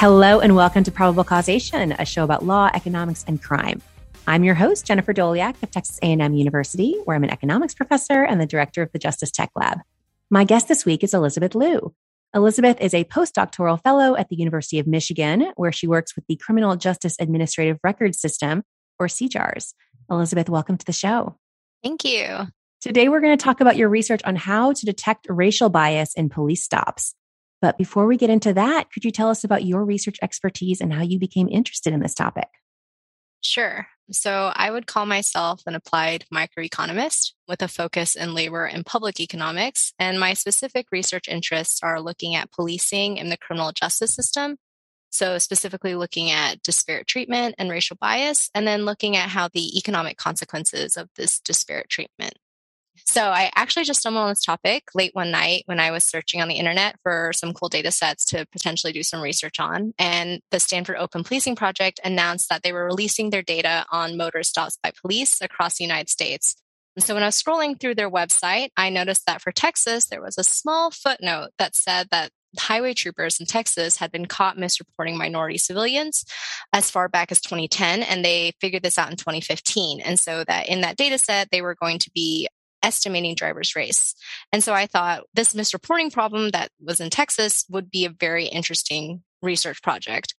Hello 0.00 0.38
and 0.38 0.54
welcome 0.54 0.84
to 0.84 0.92
Probable 0.92 1.24
Causation, 1.24 1.90
a 1.90 2.04
show 2.04 2.22
about 2.22 2.44
law, 2.44 2.70
economics, 2.72 3.24
and 3.26 3.42
crime. 3.42 3.82
I'm 4.28 4.44
your 4.44 4.54
host, 4.54 4.86
Jennifer 4.86 5.12
Doleac 5.12 5.60
of 5.60 5.72
Texas 5.72 5.98
A&M 6.04 6.34
University, 6.34 6.96
where 7.04 7.16
I'm 7.16 7.24
an 7.24 7.30
economics 7.30 7.74
professor 7.74 8.22
and 8.22 8.40
the 8.40 8.46
director 8.46 8.80
of 8.80 8.92
the 8.92 9.00
Justice 9.00 9.32
Tech 9.32 9.50
Lab. 9.56 9.80
My 10.30 10.44
guest 10.44 10.68
this 10.68 10.86
week 10.86 11.02
is 11.02 11.14
Elizabeth 11.14 11.56
Luh. 11.56 11.90
Elizabeth 12.32 12.80
is 12.80 12.94
a 12.94 13.02
postdoctoral 13.06 13.82
fellow 13.82 14.14
at 14.14 14.28
the 14.28 14.36
University 14.36 14.78
of 14.78 14.86
Michigan, 14.86 15.50
where 15.56 15.72
she 15.72 15.88
works 15.88 16.14
with 16.14 16.24
the 16.28 16.36
Criminal 16.36 16.76
Justice 16.76 17.16
Administrative 17.18 17.80
Records 17.82 18.20
System, 18.20 18.62
or 19.00 19.08
CJARS. 19.08 19.74
Elizabeth, 20.08 20.48
welcome 20.48 20.78
to 20.78 20.86
the 20.86 20.92
show. 20.92 21.34
Thank 21.82 22.04
you. 22.04 22.46
Today, 22.80 23.08
we're 23.08 23.20
going 23.20 23.36
to 23.36 23.44
talk 23.44 23.60
about 23.60 23.76
your 23.76 23.88
research 23.88 24.20
on 24.24 24.36
how 24.36 24.74
to 24.74 24.86
detect 24.86 25.26
racial 25.28 25.70
bias 25.70 26.14
in 26.14 26.28
police 26.28 26.62
stops. 26.62 27.16
But 27.60 27.78
before 27.78 28.06
we 28.06 28.16
get 28.16 28.30
into 28.30 28.52
that, 28.54 28.90
could 28.92 29.04
you 29.04 29.10
tell 29.10 29.28
us 29.28 29.44
about 29.44 29.64
your 29.64 29.84
research 29.84 30.18
expertise 30.22 30.80
and 30.80 30.92
how 30.92 31.02
you 31.02 31.18
became 31.18 31.48
interested 31.48 31.92
in 31.92 32.00
this 32.00 32.14
topic? 32.14 32.48
Sure. 33.40 33.86
So 34.10 34.52
I 34.54 34.70
would 34.70 34.86
call 34.86 35.06
myself 35.06 35.62
an 35.66 35.74
applied 35.74 36.24
microeconomist 36.32 37.32
with 37.46 37.62
a 37.62 37.68
focus 37.68 38.16
in 38.16 38.34
labor 38.34 38.64
and 38.64 38.86
public 38.86 39.20
economics. 39.20 39.92
And 39.98 40.18
my 40.18 40.34
specific 40.34 40.86
research 40.90 41.28
interests 41.28 41.82
are 41.82 42.00
looking 42.00 42.34
at 42.34 42.50
policing 42.50 43.16
in 43.18 43.28
the 43.28 43.36
criminal 43.36 43.72
justice 43.72 44.14
system. 44.14 44.56
So 45.10 45.38
specifically 45.38 45.94
looking 45.94 46.30
at 46.30 46.62
disparate 46.62 47.06
treatment 47.06 47.54
and 47.58 47.70
racial 47.70 47.96
bias, 48.00 48.50
and 48.54 48.66
then 48.66 48.84
looking 48.84 49.16
at 49.16 49.30
how 49.30 49.48
the 49.48 49.78
economic 49.78 50.16
consequences 50.16 50.96
of 50.96 51.08
this 51.16 51.40
disparate 51.40 51.88
treatment 51.88 52.34
so 53.08 53.22
I 53.22 53.50
actually 53.56 53.84
just 53.84 54.00
stumbled 54.00 54.24
on 54.24 54.28
this 54.28 54.44
topic 54.44 54.84
late 54.94 55.14
one 55.14 55.30
night 55.30 55.62
when 55.64 55.80
I 55.80 55.90
was 55.90 56.04
searching 56.04 56.42
on 56.42 56.48
the 56.48 56.56
internet 56.56 56.96
for 57.02 57.32
some 57.34 57.54
cool 57.54 57.70
data 57.70 57.90
sets 57.90 58.26
to 58.26 58.44
potentially 58.52 58.92
do 58.92 59.02
some 59.02 59.22
research 59.22 59.58
on. 59.58 59.94
And 59.98 60.42
the 60.50 60.60
Stanford 60.60 60.96
Open 60.98 61.24
Policing 61.24 61.56
Project 61.56 62.00
announced 62.04 62.50
that 62.50 62.62
they 62.62 62.70
were 62.70 62.84
releasing 62.84 63.30
their 63.30 63.40
data 63.40 63.86
on 63.90 64.18
motor 64.18 64.42
stops 64.42 64.78
by 64.82 64.92
police 65.00 65.40
across 65.40 65.78
the 65.78 65.84
United 65.84 66.10
States. 66.10 66.54
And 66.96 67.04
so 67.04 67.14
when 67.14 67.22
I 67.22 67.28
was 67.28 67.42
scrolling 67.42 67.80
through 67.80 67.94
their 67.94 68.10
website, 68.10 68.68
I 68.76 68.90
noticed 68.90 69.24
that 69.26 69.40
for 69.40 69.52
Texas, 69.52 70.06
there 70.06 70.20
was 70.20 70.36
a 70.36 70.44
small 70.44 70.90
footnote 70.90 71.52
that 71.58 71.74
said 71.74 72.08
that 72.10 72.30
highway 72.58 72.92
troopers 72.92 73.40
in 73.40 73.46
Texas 73.46 73.96
had 73.96 74.12
been 74.12 74.26
caught 74.26 74.58
misreporting 74.58 75.16
minority 75.16 75.58
civilians 75.58 76.24
as 76.74 76.90
far 76.90 77.08
back 77.08 77.32
as 77.32 77.40
2010, 77.40 78.02
and 78.02 78.22
they 78.22 78.52
figured 78.60 78.82
this 78.82 78.98
out 78.98 79.10
in 79.10 79.16
2015. 79.16 80.00
And 80.02 80.18
so 80.18 80.44
that 80.44 80.68
in 80.68 80.82
that 80.82 80.96
data 80.96 81.18
set, 81.18 81.48
they 81.50 81.62
were 81.62 81.74
going 81.74 81.98
to 82.00 82.10
be 82.14 82.48
estimating 82.82 83.34
driver's 83.34 83.74
race. 83.74 84.14
And 84.52 84.62
so 84.62 84.72
I 84.72 84.86
thought 84.86 85.24
this 85.34 85.54
misreporting 85.54 86.12
problem 86.12 86.50
that 86.50 86.70
was 86.80 87.00
in 87.00 87.10
Texas 87.10 87.64
would 87.68 87.90
be 87.90 88.04
a 88.04 88.10
very 88.10 88.46
interesting 88.46 89.22
research 89.42 89.82
project. 89.82 90.34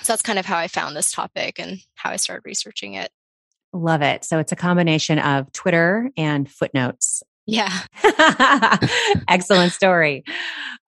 So 0.00 0.12
that's 0.12 0.22
kind 0.22 0.38
of 0.38 0.46
how 0.46 0.56
I 0.56 0.68
found 0.68 0.96
this 0.96 1.12
topic 1.12 1.58
and 1.58 1.78
how 1.94 2.10
I 2.10 2.16
started 2.16 2.42
researching 2.44 2.94
it. 2.94 3.10
Love 3.72 4.02
it. 4.02 4.24
So 4.24 4.38
it's 4.38 4.52
a 4.52 4.56
combination 4.56 5.18
of 5.18 5.52
Twitter 5.52 6.10
and 6.16 6.50
footnotes. 6.50 7.22
Yeah. 7.46 7.72
Excellent 9.28 9.72
story. 9.72 10.24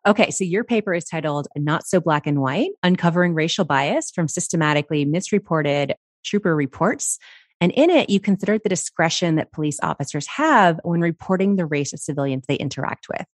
Okay, 0.06 0.30
so 0.30 0.44
your 0.44 0.64
paper 0.64 0.94
is 0.94 1.04
titled 1.04 1.48
Not 1.56 1.86
So 1.86 2.00
Black 2.00 2.26
and 2.26 2.40
White 2.40 2.70
Uncovering 2.82 3.34
Racial 3.34 3.64
Bias 3.64 4.10
from 4.10 4.28
Systematically 4.28 5.04
Misreported 5.04 5.94
Trooper 6.24 6.54
Reports 6.54 7.18
and 7.60 7.72
in 7.72 7.90
it, 7.90 8.10
you 8.10 8.20
considered 8.20 8.62
the 8.62 8.68
discretion 8.68 9.36
that 9.36 9.52
police 9.52 9.78
officers 9.82 10.26
have 10.26 10.80
when 10.84 11.00
reporting 11.00 11.56
the 11.56 11.66
race 11.66 11.92
of 11.92 12.00
civilians 12.00 12.44
they 12.46 12.56
interact 12.56 13.06
with. 13.08 13.26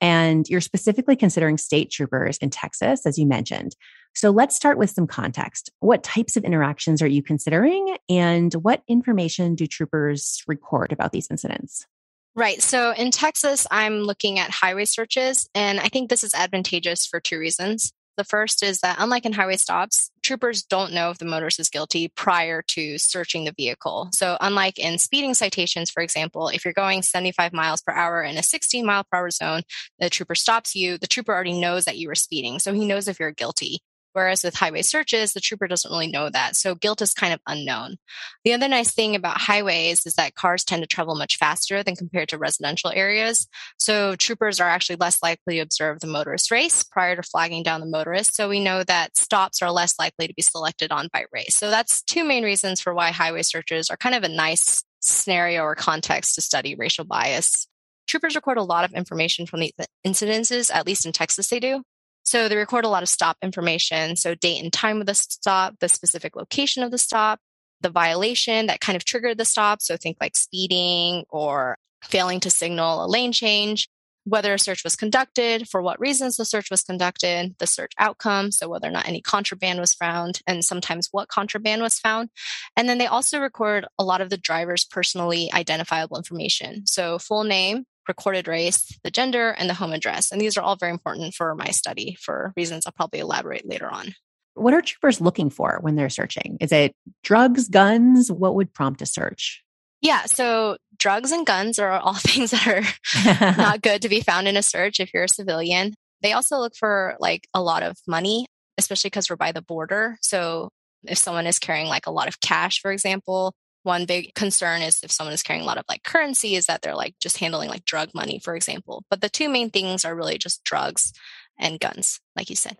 And 0.00 0.48
you're 0.48 0.62
specifically 0.62 1.14
considering 1.14 1.58
state 1.58 1.90
troopers 1.90 2.38
in 2.38 2.50
Texas, 2.50 3.04
as 3.04 3.18
you 3.18 3.26
mentioned. 3.26 3.76
So 4.14 4.30
let's 4.30 4.56
start 4.56 4.78
with 4.78 4.90
some 4.90 5.06
context. 5.06 5.70
What 5.80 6.02
types 6.02 6.36
of 6.36 6.44
interactions 6.44 7.02
are 7.02 7.06
you 7.06 7.22
considering? 7.22 7.96
And 8.08 8.52
what 8.54 8.82
information 8.88 9.54
do 9.54 9.66
troopers 9.66 10.42
record 10.48 10.90
about 10.90 11.12
these 11.12 11.30
incidents? 11.30 11.86
Right. 12.34 12.62
So 12.62 12.92
in 12.92 13.10
Texas, 13.10 13.66
I'm 13.70 14.00
looking 14.00 14.38
at 14.38 14.50
highway 14.50 14.84
searches, 14.86 15.48
and 15.54 15.78
I 15.80 15.88
think 15.88 16.08
this 16.08 16.24
is 16.24 16.34
advantageous 16.34 17.06
for 17.06 17.20
two 17.20 17.38
reasons. 17.38 17.92
The 18.20 18.24
first 18.24 18.62
is 18.62 18.80
that, 18.80 18.98
unlike 18.98 19.24
in 19.24 19.32
highway 19.32 19.56
stops, 19.56 20.10
troopers 20.22 20.62
don't 20.62 20.92
know 20.92 21.08
if 21.08 21.16
the 21.16 21.24
motorist 21.24 21.58
is 21.58 21.70
guilty 21.70 22.08
prior 22.08 22.60
to 22.68 22.98
searching 22.98 23.46
the 23.46 23.54
vehicle. 23.56 24.10
So, 24.12 24.36
unlike 24.42 24.78
in 24.78 24.98
speeding 24.98 25.32
citations, 25.32 25.88
for 25.88 26.02
example, 26.02 26.48
if 26.48 26.62
you're 26.62 26.74
going 26.74 27.00
75 27.00 27.54
miles 27.54 27.80
per 27.80 27.94
hour 27.94 28.22
in 28.22 28.36
a 28.36 28.42
16 28.42 28.84
mile 28.84 29.04
per 29.10 29.16
hour 29.16 29.30
zone, 29.30 29.62
the 30.00 30.10
trooper 30.10 30.34
stops 30.34 30.76
you, 30.76 30.98
the 30.98 31.06
trooper 31.06 31.32
already 31.32 31.58
knows 31.58 31.86
that 31.86 31.96
you 31.96 32.08
were 32.08 32.14
speeding. 32.14 32.58
So, 32.58 32.74
he 32.74 32.84
knows 32.84 33.08
if 33.08 33.18
you're 33.18 33.32
guilty. 33.32 33.80
Whereas 34.12 34.42
with 34.42 34.54
highway 34.54 34.82
searches, 34.82 35.32
the 35.32 35.40
trooper 35.40 35.68
doesn't 35.68 35.90
really 35.90 36.10
know 36.10 36.28
that. 36.30 36.56
So 36.56 36.74
guilt 36.74 37.02
is 37.02 37.14
kind 37.14 37.32
of 37.32 37.40
unknown. 37.46 37.96
The 38.44 38.52
other 38.52 38.68
nice 38.68 38.92
thing 38.92 39.14
about 39.14 39.40
highways 39.40 40.04
is 40.06 40.14
that 40.14 40.34
cars 40.34 40.64
tend 40.64 40.82
to 40.82 40.86
travel 40.86 41.14
much 41.14 41.36
faster 41.36 41.82
than 41.82 41.96
compared 41.96 42.28
to 42.30 42.38
residential 42.38 42.90
areas. 42.94 43.46
So 43.78 44.16
troopers 44.16 44.60
are 44.60 44.68
actually 44.68 44.96
less 44.96 45.22
likely 45.22 45.56
to 45.56 45.60
observe 45.60 46.00
the 46.00 46.06
motorist 46.06 46.50
race 46.50 46.82
prior 46.82 47.16
to 47.16 47.22
flagging 47.22 47.62
down 47.62 47.80
the 47.80 47.86
motorist. 47.86 48.34
So 48.34 48.48
we 48.48 48.60
know 48.60 48.82
that 48.84 49.16
stops 49.16 49.62
are 49.62 49.70
less 49.70 49.94
likely 49.98 50.26
to 50.26 50.34
be 50.34 50.42
selected 50.42 50.90
on 50.90 51.08
by 51.12 51.24
race. 51.32 51.54
So 51.54 51.70
that's 51.70 52.02
two 52.02 52.24
main 52.24 52.44
reasons 52.44 52.80
for 52.80 52.94
why 52.94 53.10
highway 53.10 53.42
searches 53.42 53.90
are 53.90 53.96
kind 53.96 54.14
of 54.14 54.24
a 54.24 54.28
nice 54.28 54.82
scenario 55.00 55.62
or 55.62 55.74
context 55.74 56.34
to 56.34 56.40
study 56.40 56.74
racial 56.74 57.04
bias. 57.04 57.66
Troopers 58.06 58.34
record 58.34 58.58
a 58.58 58.62
lot 58.62 58.84
of 58.84 58.92
information 58.92 59.46
from 59.46 59.60
the 59.60 59.72
incidences, 60.04 60.70
at 60.74 60.86
least 60.86 61.06
in 61.06 61.12
Texas 61.12 61.48
they 61.48 61.60
do. 61.60 61.82
So 62.22 62.48
they 62.48 62.56
record 62.56 62.84
a 62.84 62.88
lot 62.88 63.02
of 63.02 63.08
stop 63.08 63.36
information. 63.42 64.16
So 64.16 64.34
date 64.34 64.62
and 64.62 64.72
time 64.72 65.00
of 65.00 65.06
the 65.06 65.14
stop, 65.14 65.74
the 65.80 65.88
specific 65.88 66.36
location 66.36 66.82
of 66.82 66.90
the 66.90 66.98
stop, 66.98 67.40
the 67.80 67.90
violation 67.90 68.66
that 68.66 68.80
kind 68.80 68.96
of 68.96 69.04
triggered 69.04 69.38
the 69.38 69.44
stop. 69.44 69.82
So 69.82 69.96
think 69.96 70.18
like 70.20 70.36
speeding 70.36 71.24
or 71.30 71.76
failing 72.02 72.40
to 72.40 72.50
signal 72.50 73.04
a 73.04 73.08
lane 73.08 73.32
change, 73.32 73.88
whether 74.24 74.52
a 74.52 74.58
search 74.58 74.84
was 74.84 74.96
conducted, 74.96 75.68
for 75.68 75.82
what 75.82 75.98
reasons 75.98 76.36
the 76.36 76.44
search 76.44 76.70
was 76.70 76.82
conducted, 76.82 77.54
the 77.58 77.66
search 77.66 77.92
outcome, 77.98 78.52
so 78.52 78.68
whether 78.68 78.86
or 78.86 78.92
not 78.92 79.08
any 79.08 79.20
contraband 79.20 79.80
was 79.80 79.94
found, 79.94 80.40
and 80.46 80.64
sometimes 80.64 81.08
what 81.10 81.28
contraband 81.28 81.82
was 81.82 81.98
found. 81.98 82.28
And 82.76 82.88
then 82.88 82.98
they 82.98 83.06
also 83.06 83.40
record 83.40 83.86
a 83.98 84.04
lot 84.04 84.20
of 84.20 84.30
the 84.30 84.36
driver's 84.36 84.84
personally 84.84 85.50
identifiable 85.54 86.18
information. 86.18 86.86
So 86.86 87.18
full 87.18 87.44
name, 87.44 87.84
recorded 88.10 88.48
race, 88.48 88.98
the 89.04 89.10
gender, 89.10 89.50
and 89.50 89.70
the 89.70 89.74
home 89.74 89.92
address. 89.92 90.32
And 90.32 90.40
these 90.40 90.56
are 90.56 90.62
all 90.62 90.74
very 90.74 90.90
important 90.90 91.32
for 91.34 91.54
my 91.54 91.70
study 91.70 92.16
for 92.20 92.52
reasons 92.56 92.84
I'll 92.84 92.92
probably 92.92 93.20
elaborate 93.20 93.68
later 93.68 93.88
on. 93.88 94.14
What 94.54 94.74
are 94.74 94.82
troopers 94.82 95.20
looking 95.20 95.48
for 95.48 95.78
when 95.80 95.94
they're 95.94 96.10
searching? 96.10 96.58
Is 96.60 96.72
it 96.72 96.92
drugs, 97.22 97.68
guns? 97.68 98.32
What 98.32 98.56
would 98.56 98.74
prompt 98.74 99.00
a 99.00 99.06
search? 99.06 99.62
Yeah, 100.02 100.24
so 100.24 100.76
drugs 100.96 101.30
and 101.30 101.46
guns 101.46 101.78
are 101.78 101.92
all 101.92 102.14
things 102.18 102.50
that 102.50 102.66
are 102.66 103.56
not 103.56 103.82
good 103.82 104.02
to 104.02 104.08
be 104.08 104.20
found 104.20 104.48
in 104.48 104.56
a 104.56 104.62
search 104.62 104.98
if 104.98 105.14
you're 105.14 105.24
a 105.24 105.28
civilian. 105.28 105.94
They 106.22 106.32
also 106.32 106.58
look 106.58 106.74
for 106.76 107.16
like 107.20 107.46
a 107.54 107.62
lot 107.62 107.84
of 107.84 107.96
money, 108.08 108.46
especially 108.76 109.08
because 109.08 109.30
we're 109.30 109.36
by 109.36 109.52
the 109.52 109.62
border. 109.62 110.18
So 110.20 110.70
if 111.04 111.16
someone 111.16 111.46
is 111.46 111.58
carrying 111.58 111.86
like 111.86 112.06
a 112.06 112.10
lot 112.10 112.28
of 112.28 112.40
cash, 112.40 112.80
for 112.80 112.90
example, 112.90 113.54
one 113.82 114.04
big 114.04 114.34
concern 114.34 114.82
is 114.82 115.02
if 115.02 115.10
someone 115.10 115.34
is 115.34 115.42
carrying 115.42 115.62
a 115.62 115.66
lot 115.66 115.78
of 115.78 115.84
like 115.88 116.02
currency 116.02 116.54
is 116.54 116.66
that 116.66 116.82
they're 116.82 116.94
like 116.94 117.14
just 117.20 117.38
handling 117.38 117.68
like 117.68 117.84
drug 117.84 118.10
money 118.14 118.38
for 118.38 118.54
example. 118.54 119.04
But 119.10 119.20
the 119.20 119.28
two 119.28 119.48
main 119.48 119.70
things 119.70 120.04
are 120.04 120.14
really 120.14 120.38
just 120.38 120.64
drugs 120.64 121.12
and 121.58 121.80
guns 121.80 122.20
like 122.36 122.50
you 122.50 122.56
said. 122.56 122.76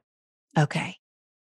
Okay. 0.59 0.97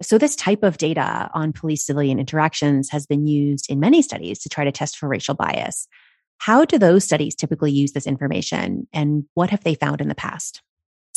So 0.01 0.17
this 0.17 0.35
type 0.35 0.63
of 0.63 0.77
data 0.77 1.29
on 1.33 1.53
police 1.53 1.85
civilian 1.85 2.19
interactions 2.19 2.89
has 2.89 3.05
been 3.05 3.27
used 3.27 3.69
in 3.69 3.79
many 3.79 4.01
studies 4.01 4.39
to 4.39 4.49
try 4.49 4.63
to 4.65 4.71
test 4.71 4.97
for 4.97 5.07
racial 5.07 5.35
bias. 5.35 5.87
How 6.39 6.65
do 6.65 6.77
those 6.77 7.05
studies 7.05 7.35
typically 7.35 7.71
use 7.71 7.93
this 7.93 8.07
information 8.07 8.87
and 8.91 9.23
what 9.33 9.49
have 9.51 9.63
they 9.63 9.75
found 9.75 10.01
in 10.01 10.09
the 10.09 10.15
past 10.15 10.61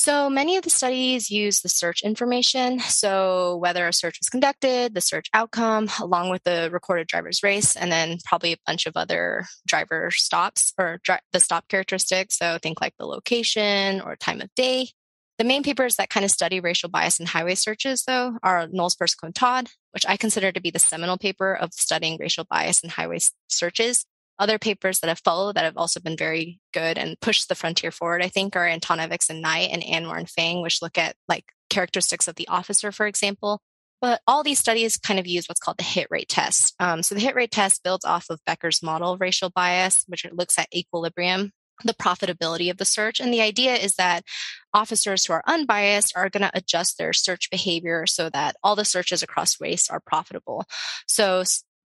so 0.07 0.31
many 0.31 0.57
of 0.57 0.63
the 0.63 0.71
studies 0.71 1.33
use 1.33 1.63
the 1.63 1.69
search 1.69 2.01
information. 2.03 2.79
So 2.79 3.57
whether 3.57 3.89
a 3.89 3.93
search 3.93 4.21
was 4.21 4.29
conducted, 4.29 4.95
the 4.95 5.01
search 5.01 5.27
outcome, 5.35 5.91
along 6.01 6.31
with 6.31 6.45
the 6.45 6.69
recorded 6.73 7.09
driver's 7.09 7.43
race, 7.43 7.75
and 7.75 7.91
then 7.91 8.19
probably 8.25 8.53
a 8.53 8.59
bunch 8.65 8.87
of 8.87 8.97
other 8.97 9.47
driver 9.67 10.13
stops 10.13 10.73
or 10.79 11.01
dri- 11.03 11.19
the 11.33 11.41
stop 11.41 11.67
characteristics. 11.67 12.39
So 12.39 12.57
think 12.63 12.81
like 12.81 12.95
the 13.01 13.05
location 13.05 14.01
or 14.01 14.15
time 14.15 14.41
of 14.41 14.55
day. 14.55 14.91
The 15.39 15.45
main 15.45 15.65
papers 15.65 15.97
that 15.97 16.09
kind 16.09 16.25
of 16.25 16.31
study 16.31 16.61
racial 16.61 16.89
bias 16.89 17.19
in 17.19 17.27
highway 17.27 17.57
searches, 17.57 18.05
though, 18.07 18.39
are 18.45 18.69
Knowles, 18.71 18.95
Persico, 18.95 19.27
and 19.27 19.35
Todd, 19.35 19.71
which 19.91 20.07
I 20.09 20.17
consider 20.17 20.53
to 20.53 20.61
be 20.61 20.71
the 20.71 20.79
seminal 20.79 21.19
paper 21.19 21.53
of 21.53 21.75
studying 21.75 22.17
racial 22.21 22.47
bias 22.49 22.79
in 22.79 22.91
highway 22.91 23.19
searches. 23.49 24.07
Other 24.39 24.59
papers 24.59 25.01
that 25.01 25.09
have 25.09 25.21
followed 25.25 25.57
that 25.57 25.65
have 25.65 25.77
also 25.77 26.01
been 26.01 26.17
very 26.17 26.61
good 26.73 26.99
and 26.99 27.19
pushed 27.21 27.49
the 27.49 27.55
frontier 27.55 27.91
forward, 27.91 28.23
I 28.23 28.29
think, 28.29 28.55
are 28.55 28.69
Antonovics 28.69 29.31
and 29.31 29.41
Knight 29.41 29.71
and 29.73 29.83
Anwar 29.83 30.19
and 30.19 30.29
Fang, 30.29 30.63
which 30.63 30.83
look 30.83 30.99
at 30.99 31.17
like 31.29 31.45
characteristics 31.71 32.29
of 32.29 32.37
the 32.37 32.49
officer, 32.49 32.93
for 32.93 33.07
example. 33.07 33.61
But 34.01 34.21
all 34.27 34.43
these 34.43 34.59
studies 34.59 34.99
kind 34.99 35.19
of 35.19 35.27
use 35.27 35.47
what's 35.49 35.61
called 35.61 35.79
the 35.79 35.85
hit 35.85 36.09
rate 36.11 36.29
test. 36.29 36.75
Um, 36.79 37.03
so 37.03 37.15
the 37.15 37.21
hit 37.21 37.35
rate 37.35 37.51
test 37.51 37.83
builds 37.83 38.05
off 38.05 38.27
of 38.29 38.45
Becker's 38.45 38.83
model 38.83 39.13
of 39.13 39.21
racial 39.21 39.51
bias, 39.51 40.05
which 40.07 40.27
looks 40.33 40.59
at 40.59 40.69
equilibrium 40.75 41.53
the 41.85 41.95
profitability 41.95 42.71
of 42.71 42.79
the 42.79 42.85
search. 42.85 43.21
And 43.21 43.33
the 43.33 43.43
idea 43.43 43.75
is 43.75 43.95
that 43.97 44.25
officers 44.73 45.25
who 45.25 45.35
are 45.35 45.43
unbiased 45.47 46.13
are 46.17 46.31
going 46.31 46.43
to 46.43 46.51
adjust 46.55 46.99
their 46.99 47.13
search 47.13 47.51
behavior 47.51 48.07
so 48.07 48.31
that 48.31 48.57
all 48.63 48.77
the 48.77 48.85
searches 48.85 49.23
across 49.23 49.61
race 49.61 49.91
are 49.91 50.01
profitable. 50.01 50.65
So 51.07 51.45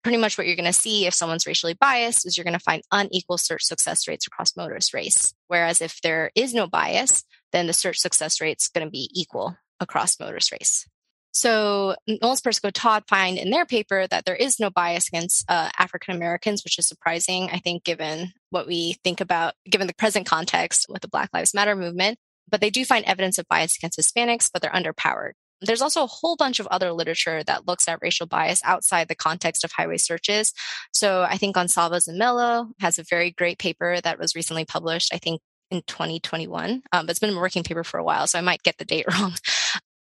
pretty 0.07 0.21
much 0.21 0.38
what 0.38 0.48
you're 0.48 0.56
going 0.56 0.63
to 0.63 0.71
see 0.71 1.06
if 1.06 1.13
someone's 1.13 1.45
racially 1.45 1.74
biased 1.74 2.25
is 2.25 2.38
you're 2.38 2.45
going 2.45 2.54
to 2.54 2.59
find 2.59 2.81
unequal 2.94 3.38
search 3.38 3.62
success 3.62 4.07
rates 4.07 4.25
across 4.25 4.56
motorist 4.56 4.94
race. 4.94 5.33
Whereas 5.48 5.81
if 5.81 6.00
there 6.01 6.31
is 6.33 6.54
no 6.54 6.65
bias, 6.65 7.25
then 7.51 7.68
the 7.68 7.74
search 7.74 7.98
success 7.98 8.39
rate 8.39 8.59
is 8.62 8.69
going 8.69 8.88
to 8.88 8.89
be 8.89 9.09
equal 9.13 9.57
across 9.81 10.18
motorist 10.18 10.54
race. 10.54 10.88
So 11.31 11.98
Knowles 12.07 12.39
Persico 12.39 12.69
Todd 12.69 13.04
find 13.09 13.38
in 13.38 13.50
their 13.50 13.65
paper 13.65 14.07
that 14.07 14.24
there 14.24 14.33
is 14.33 14.62
no 14.62 14.69
bias 14.69 15.09
against 15.09 15.44
uh, 15.50 15.71
African 15.77 16.15
Americans, 16.15 16.63
which 16.63 16.80
is 16.80 16.88
surprising, 16.88 17.50
I 17.51 17.57
think, 17.57 17.83
given 17.83 18.31
what 18.50 18.65
we 18.65 18.95
think 19.04 19.19
about, 19.19 19.56
given 19.69 19.88
the 19.88 19.94
present 19.94 20.25
context 20.25 20.86
with 20.88 21.01
the 21.01 21.09
Black 21.09 21.31
Lives 21.33 21.54
Matter 21.54 21.75
movement. 21.75 22.18
But 22.50 22.62
they 22.62 22.69
do 22.69 22.86
find 22.86 23.04
evidence 23.04 23.39
of 23.39 23.48
bias 23.50 23.75
against 23.75 24.00
Hispanics, 24.00 24.50
but 24.54 24.62
they're 24.62 24.71
underpowered. 24.71 25.33
There's 25.62 25.81
also 25.81 26.04
a 26.04 26.07
whole 26.07 26.36
bunch 26.36 26.59
of 26.59 26.68
other 26.68 26.92
literature 26.92 27.44
that 27.44 27.68
looks 27.68 27.88
at 27.88 28.00
racial 28.01 28.27
bias 28.27 28.62
outside 28.63 29.07
the 29.07 29.15
context 29.15 29.63
of 29.63 29.71
highway 29.71 29.98
searches. 29.98 30.54
So 30.92 31.24
I 31.24 31.38
think 31.38 31.56
Goncalves 31.56 32.07
and 32.07 32.18
Mello 32.18 32.69
has 32.80 33.00
a 33.00 33.04
very 33.04 33.31
great 33.31 33.57
paper 33.57 34.00
that 34.01 34.19
was 34.19 34.36
recently 34.36 34.65
published, 34.65 35.13
I 35.13 35.18
think 35.18 35.42
in 35.71 35.81
2021. 35.88 36.83
Um, 36.92 37.09
it's 37.09 37.19
been 37.19 37.36
a 37.36 37.39
working 37.39 37.63
paper 37.63 37.83
for 37.83 37.98
a 37.98 38.04
while, 38.04 38.27
so 38.27 38.38
I 38.38 38.42
might 38.42 38.63
get 38.63 38.77
the 38.77 38.86
date 38.86 39.06
wrong 39.12 39.33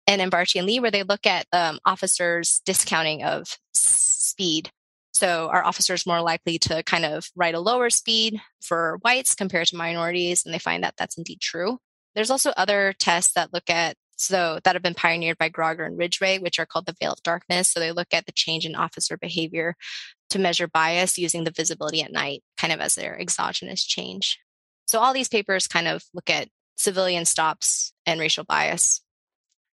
and 0.07 0.21
Anbarci 0.21 0.55
and 0.57 0.65
Lee, 0.65 0.79
where 0.79 0.91
they 0.91 1.03
look 1.03 1.27
at 1.27 1.45
um, 1.51 1.79
officers' 1.85 2.61
discounting 2.65 3.23
of 3.23 3.57
speed. 3.73 4.71
So, 5.11 5.49
are 5.51 5.65
officers 5.65 6.05
more 6.05 6.21
likely 6.21 6.59
to 6.59 6.83
kind 6.83 7.03
of 7.03 7.29
write 7.35 7.55
a 7.55 7.59
lower 7.59 7.89
speed 7.89 8.39
for 8.61 8.99
whites 9.01 9.35
compared 9.35 9.67
to 9.67 9.75
minorities? 9.75 10.45
And 10.45 10.53
they 10.53 10.59
find 10.59 10.83
that 10.83 10.93
that's 10.97 11.17
indeed 11.17 11.41
true. 11.41 11.79
There's 12.15 12.31
also 12.31 12.51
other 12.51 12.93
tests 12.97 13.33
that 13.33 13.53
look 13.53 13.69
at 13.69 13.95
so 14.17 14.59
that 14.63 14.75
have 14.75 14.83
been 14.83 14.93
pioneered 14.93 15.37
by 15.37 15.49
Grogger 15.49 15.85
and 15.85 15.97
Ridgway, 15.97 16.39
which 16.39 16.59
are 16.59 16.65
called 16.65 16.85
the 16.85 16.95
veil 16.99 17.13
of 17.13 17.23
darkness. 17.23 17.71
So 17.71 17.79
they 17.79 17.91
look 17.91 18.13
at 18.13 18.25
the 18.25 18.31
change 18.31 18.65
in 18.65 18.75
officer 18.75 19.17
behavior 19.17 19.75
to 20.31 20.39
measure 20.39 20.67
bias 20.67 21.17
using 21.17 21.43
the 21.43 21.51
visibility 21.51 22.01
at 22.01 22.11
night, 22.11 22.43
kind 22.57 22.73
of 22.73 22.79
as 22.79 22.95
their 22.95 23.19
exogenous 23.19 23.85
change. 23.85 24.39
So 24.85 24.99
all 24.99 25.13
these 25.13 25.29
papers 25.29 25.67
kind 25.67 25.87
of 25.87 26.03
look 26.13 26.29
at 26.29 26.49
civilian 26.75 27.25
stops 27.25 27.93
and 28.05 28.19
racial 28.19 28.43
bias 28.43 29.01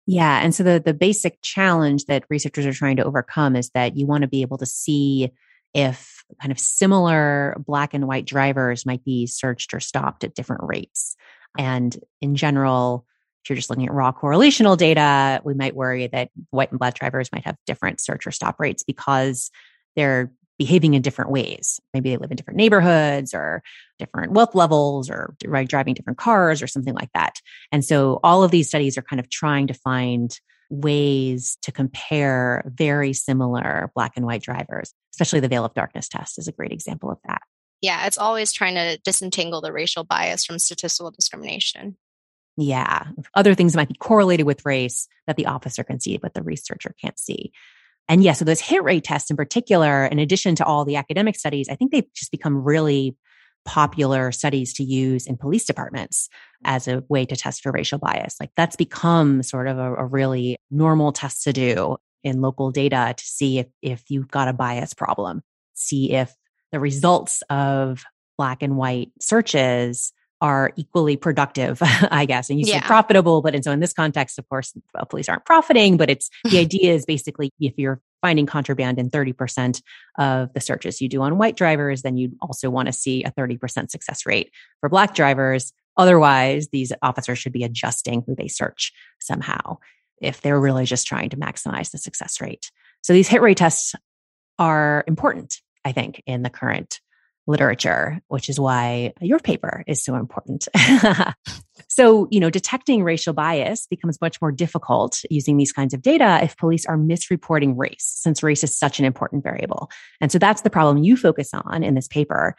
yeah. 0.05 0.41
And 0.41 0.53
so 0.53 0.63
the, 0.63 0.81
the 0.83 0.93
basic 0.93 1.41
challenge 1.41 2.05
that 2.05 2.25
researchers 2.29 2.65
are 2.65 2.73
trying 2.73 2.97
to 2.97 3.05
overcome 3.05 3.55
is 3.55 3.69
that 3.69 3.95
you 3.95 4.05
want 4.05 4.23
to 4.23 4.27
be 4.27 4.41
able 4.41 4.57
to 4.57 4.65
see 4.65 5.31
if 5.73 6.23
kind 6.41 6.51
of 6.51 6.59
similar 6.59 7.55
black 7.65 7.93
and 7.93 8.07
white 8.07 8.25
drivers 8.25 8.85
might 8.85 9.03
be 9.03 9.25
searched 9.27 9.73
or 9.73 9.79
stopped 9.79 10.23
at 10.23 10.35
different 10.35 10.63
rates. 10.63 11.15
And 11.57 11.95
in 12.21 12.35
general, 12.35 13.05
if 13.43 13.49
you're 13.49 13.57
just 13.57 13.69
looking 13.69 13.85
at 13.85 13.93
raw 13.93 14.11
correlational 14.11 14.77
data, 14.77 15.41
we 15.43 15.53
might 15.53 15.75
worry 15.75 16.07
that 16.07 16.29
white 16.51 16.71
and 16.71 16.79
black 16.79 16.93
drivers 16.93 17.31
might 17.31 17.45
have 17.45 17.57
different 17.65 17.99
search 17.99 18.25
or 18.25 18.31
stop 18.31 18.59
rates 18.59 18.83
because 18.83 19.51
they're 19.95 20.31
behaving 20.57 20.93
in 20.93 21.01
different 21.01 21.31
ways. 21.31 21.79
Maybe 21.93 22.11
they 22.11 22.17
live 22.17 22.31
in 22.31 22.37
different 22.37 22.57
neighborhoods 22.57 23.33
or 23.33 23.61
different 23.99 24.31
wealth 24.31 24.55
levels 24.55 25.09
or 25.09 25.35
driving 25.39 25.93
different 25.93 26.19
cars 26.19 26.61
or 26.61 26.67
something 26.67 26.93
like 26.93 27.09
that. 27.13 27.41
And 27.71 27.83
so 27.83 28.19
all 28.23 28.43
of 28.43 28.51
these 28.51 28.69
studies 28.69 28.97
are 28.97 29.01
kind 29.01 29.19
of 29.19 29.29
trying 29.29 29.67
to 29.67 29.73
find 29.73 30.39
ways 30.69 31.57
to 31.63 31.71
compare 31.71 32.63
very 32.73 33.13
similar 33.13 33.91
black 33.93 34.13
and 34.15 34.25
white 34.25 34.41
drivers, 34.41 34.93
especially 35.13 35.39
the 35.39 35.47
veil 35.49 35.65
of 35.65 35.73
darkness 35.73 36.07
test 36.07 36.39
is 36.39 36.47
a 36.47 36.53
great 36.53 36.71
example 36.71 37.11
of 37.11 37.17
that. 37.27 37.41
Yeah, 37.81 38.05
it's 38.07 38.17
always 38.17 38.53
trying 38.53 38.75
to 38.75 38.97
disentangle 39.03 39.59
the 39.59 39.73
racial 39.73 40.05
bias 40.05 40.45
from 40.45 40.57
statistical 40.57 41.11
discrimination. 41.11 41.97
Yeah. 42.57 43.07
Other 43.35 43.55
things 43.55 43.75
might 43.75 43.89
be 43.89 43.95
correlated 43.95 44.45
with 44.45 44.65
race 44.65 45.07
that 45.27 45.37
the 45.37 45.47
officer 45.47 45.83
can 45.83 45.99
see, 45.99 46.17
but 46.17 46.33
the 46.33 46.43
researcher 46.43 46.93
can't 47.01 47.17
see. 47.17 47.51
And 48.09 48.23
yeah, 48.23 48.33
so 48.33 48.45
those 48.45 48.61
hit 48.61 48.83
rate 48.83 49.03
tests 49.03 49.31
in 49.31 49.37
particular, 49.37 50.05
in 50.05 50.19
addition 50.19 50.55
to 50.55 50.65
all 50.65 50.85
the 50.85 50.97
academic 50.97 51.35
studies, 51.35 51.69
I 51.69 51.75
think 51.75 51.91
they've 51.91 52.13
just 52.13 52.31
become 52.31 52.63
really 52.63 53.15
popular 53.65 54.31
studies 54.31 54.73
to 54.73 54.83
use 54.83 55.25
in 55.25 55.37
police 55.37 55.65
departments 55.65 56.27
as 56.65 56.87
a 56.87 57.03
way 57.07 57.25
to 57.25 57.35
test 57.35 57.63
for 57.63 57.71
racial 57.71 57.97
bias. 57.97 58.35
Like 58.39 58.51
that's 58.57 58.75
become 58.75 59.41
sort 59.41 59.67
of 59.67 59.77
a, 59.77 59.95
a 59.95 60.05
really 60.05 60.57
normal 60.69 61.13
test 61.13 61.43
to 61.43 61.53
do 61.53 61.97
in 62.23 62.41
local 62.41 62.71
data 62.71 63.13
to 63.15 63.23
see 63.23 63.59
if, 63.59 63.67
if 63.81 64.03
you've 64.09 64.29
got 64.29 64.47
a 64.47 64.53
bias 64.53 64.93
problem, 64.93 65.41
see 65.73 66.11
if 66.11 66.33
the 66.71 66.79
results 66.79 67.41
of 67.49 68.03
black 68.37 68.63
and 68.63 68.75
white 68.75 69.11
searches 69.21 70.11
are 70.43 70.73
equally 70.75 71.15
productive, 71.15 71.79
I 72.11 72.25
guess. 72.25 72.49
And 72.49 72.59
you 72.59 72.65
yeah. 72.67 72.81
say 72.81 72.85
profitable, 72.85 73.41
but 73.41 73.55
and 73.55 73.63
so 73.63 73.71
in 73.71 73.79
this 73.79 73.93
context, 73.93 74.37
of 74.37 74.47
course, 74.49 74.73
well, 74.93 75.05
police 75.05 75.29
aren't 75.29 75.45
profiting, 75.45 75.95
but 75.95 76.09
it's 76.09 76.29
the 76.43 76.59
idea 76.59 76.93
is 76.93 77.05
basically 77.05 77.49
if 77.61 77.73
you're 77.77 78.01
finding 78.21 78.45
contraband 78.45 78.99
in 78.99 79.09
30% 79.09 79.81
of 80.19 80.53
the 80.53 80.59
searches 80.59 81.01
you 81.01 81.07
do 81.07 81.21
on 81.21 81.37
white 81.37 81.55
drivers, 81.55 82.01
then 82.01 82.17
you 82.17 82.33
also 82.41 82.69
want 82.69 82.87
to 82.87 82.93
see 82.93 83.23
a 83.23 83.31
30% 83.31 83.89
success 83.89 84.25
rate 84.25 84.51
for 84.81 84.89
black 84.89 85.15
drivers. 85.15 85.71
Otherwise, 85.95 86.67
these 86.73 86.91
officers 87.01 87.39
should 87.39 87.53
be 87.53 87.63
adjusting 87.63 88.21
who 88.27 88.35
they 88.35 88.49
search 88.49 88.91
somehow 89.19 89.77
if 90.21 90.41
they're 90.41 90.59
really 90.59 90.85
just 90.85 91.07
trying 91.07 91.29
to 91.29 91.37
maximize 91.37 91.91
the 91.91 91.97
success 91.97 92.41
rate. 92.41 92.69
So 93.01 93.13
these 93.13 93.29
hit 93.29 93.41
rate 93.41 93.57
tests 93.57 93.95
are 94.59 95.05
important, 95.07 95.61
I 95.85 95.93
think, 95.93 96.21
in 96.25 96.43
the 96.43 96.49
current 96.49 96.99
literature, 97.47 98.21
which 98.27 98.49
is 98.49 98.59
why 98.59 99.13
your 99.19 99.39
paper 99.39 99.83
is 99.87 100.03
so 100.03 100.15
important. 100.15 100.67
so, 101.89 102.27
you 102.31 102.39
know, 102.39 102.49
detecting 102.49 103.03
racial 103.03 103.33
bias 103.33 103.87
becomes 103.87 104.21
much 104.21 104.41
more 104.41 104.51
difficult 104.51 105.21
using 105.29 105.57
these 105.57 105.71
kinds 105.71 105.93
of 105.93 106.01
data 106.01 106.39
if 106.41 106.55
police 106.57 106.85
are 106.85 106.97
misreporting 106.97 107.73
race, 107.75 108.05
since 108.05 108.43
race 108.43 108.63
is 108.63 108.77
such 108.77 108.99
an 108.99 109.05
important 109.05 109.43
variable. 109.43 109.89
And 110.21 110.31
so 110.31 110.39
that's 110.39 110.61
the 110.61 110.69
problem 110.69 111.03
you 111.03 111.17
focus 111.17 111.51
on 111.53 111.83
in 111.83 111.95
this 111.95 112.07
paper. 112.07 112.55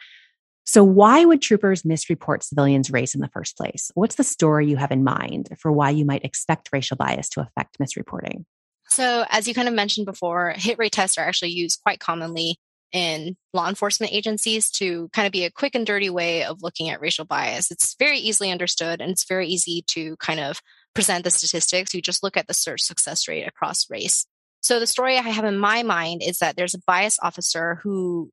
So, 0.67 0.83
why 0.83 1.25
would 1.25 1.43
troopers 1.43 1.83
misreport 1.83 2.41
civilians' 2.41 2.89
race 2.89 3.13
in 3.13 3.21
the 3.21 3.29
first 3.29 3.55
place? 3.55 3.91
What's 3.93 4.15
the 4.15 4.23
story 4.23 4.67
you 4.67 4.77
have 4.77 4.91
in 4.91 5.03
mind 5.03 5.49
for 5.59 5.71
why 5.71 5.91
you 5.91 6.05
might 6.05 6.25
expect 6.25 6.69
racial 6.73 6.97
bias 6.97 7.29
to 7.29 7.41
affect 7.41 7.77
misreporting? 7.77 8.45
So, 8.89 9.25
as 9.29 9.47
you 9.47 9.53
kind 9.53 9.67
of 9.67 9.75
mentioned 9.75 10.07
before, 10.07 10.53
hit 10.57 10.79
rate 10.79 10.91
tests 10.91 11.19
are 11.19 11.27
actually 11.27 11.51
used 11.51 11.81
quite 11.83 11.99
commonly 11.99 12.57
in 12.95 13.35
law 13.53 13.67
enforcement 13.67 14.13
agencies 14.13 14.71
to 14.71 15.09
kind 15.11 15.25
of 15.25 15.33
be 15.33 15.43
a 15.43 15.51
quick 15.51 15.75
and 15.75 15.85
dirty 15.85 16.09
way 16.09 16.45
of 16.45 16.63
looking 16.63 16.89
at 16.89 17.01
racial 17.01 17.25
bias. 17.25 17.69
It's 17.69 17.93
very 17.99 18.17
easily 18.17 18.51
understood 18.51 19.01
and 19.01 19.11
it's 19.11 19.27
very 19.27 19.47
easy 19.47 19.83
to 19.87 20.15
kind 20.17 20.39
of 20.39 20.61
present 20.93 21.25
the 21.25 21.29
statistics. 21.29 21.93
You 21.93 22.01
just 22.01 22.23
look 22.23 22.37
at 22.37 22.47
the 22.47 22.53
search 22.53 22.81
success 22.81 23.27
rate 23.27 23.45
across 23.45 23.89
race. 23.89 24.25
So 24.61 24.79
the 24.79 24.87
story 24.87 25.17
I 25.17 25.23
have 25.23 25.43
in 25.43 25.57
my 25.57 25.83
mind 25.83 26.21
is 26.25 26.39
that 26.39 26.55
there's 26.55 26.73
a 26.73 26.79
bias 26.87 27.19
officer 27.21 27.81
who 27.83 28.31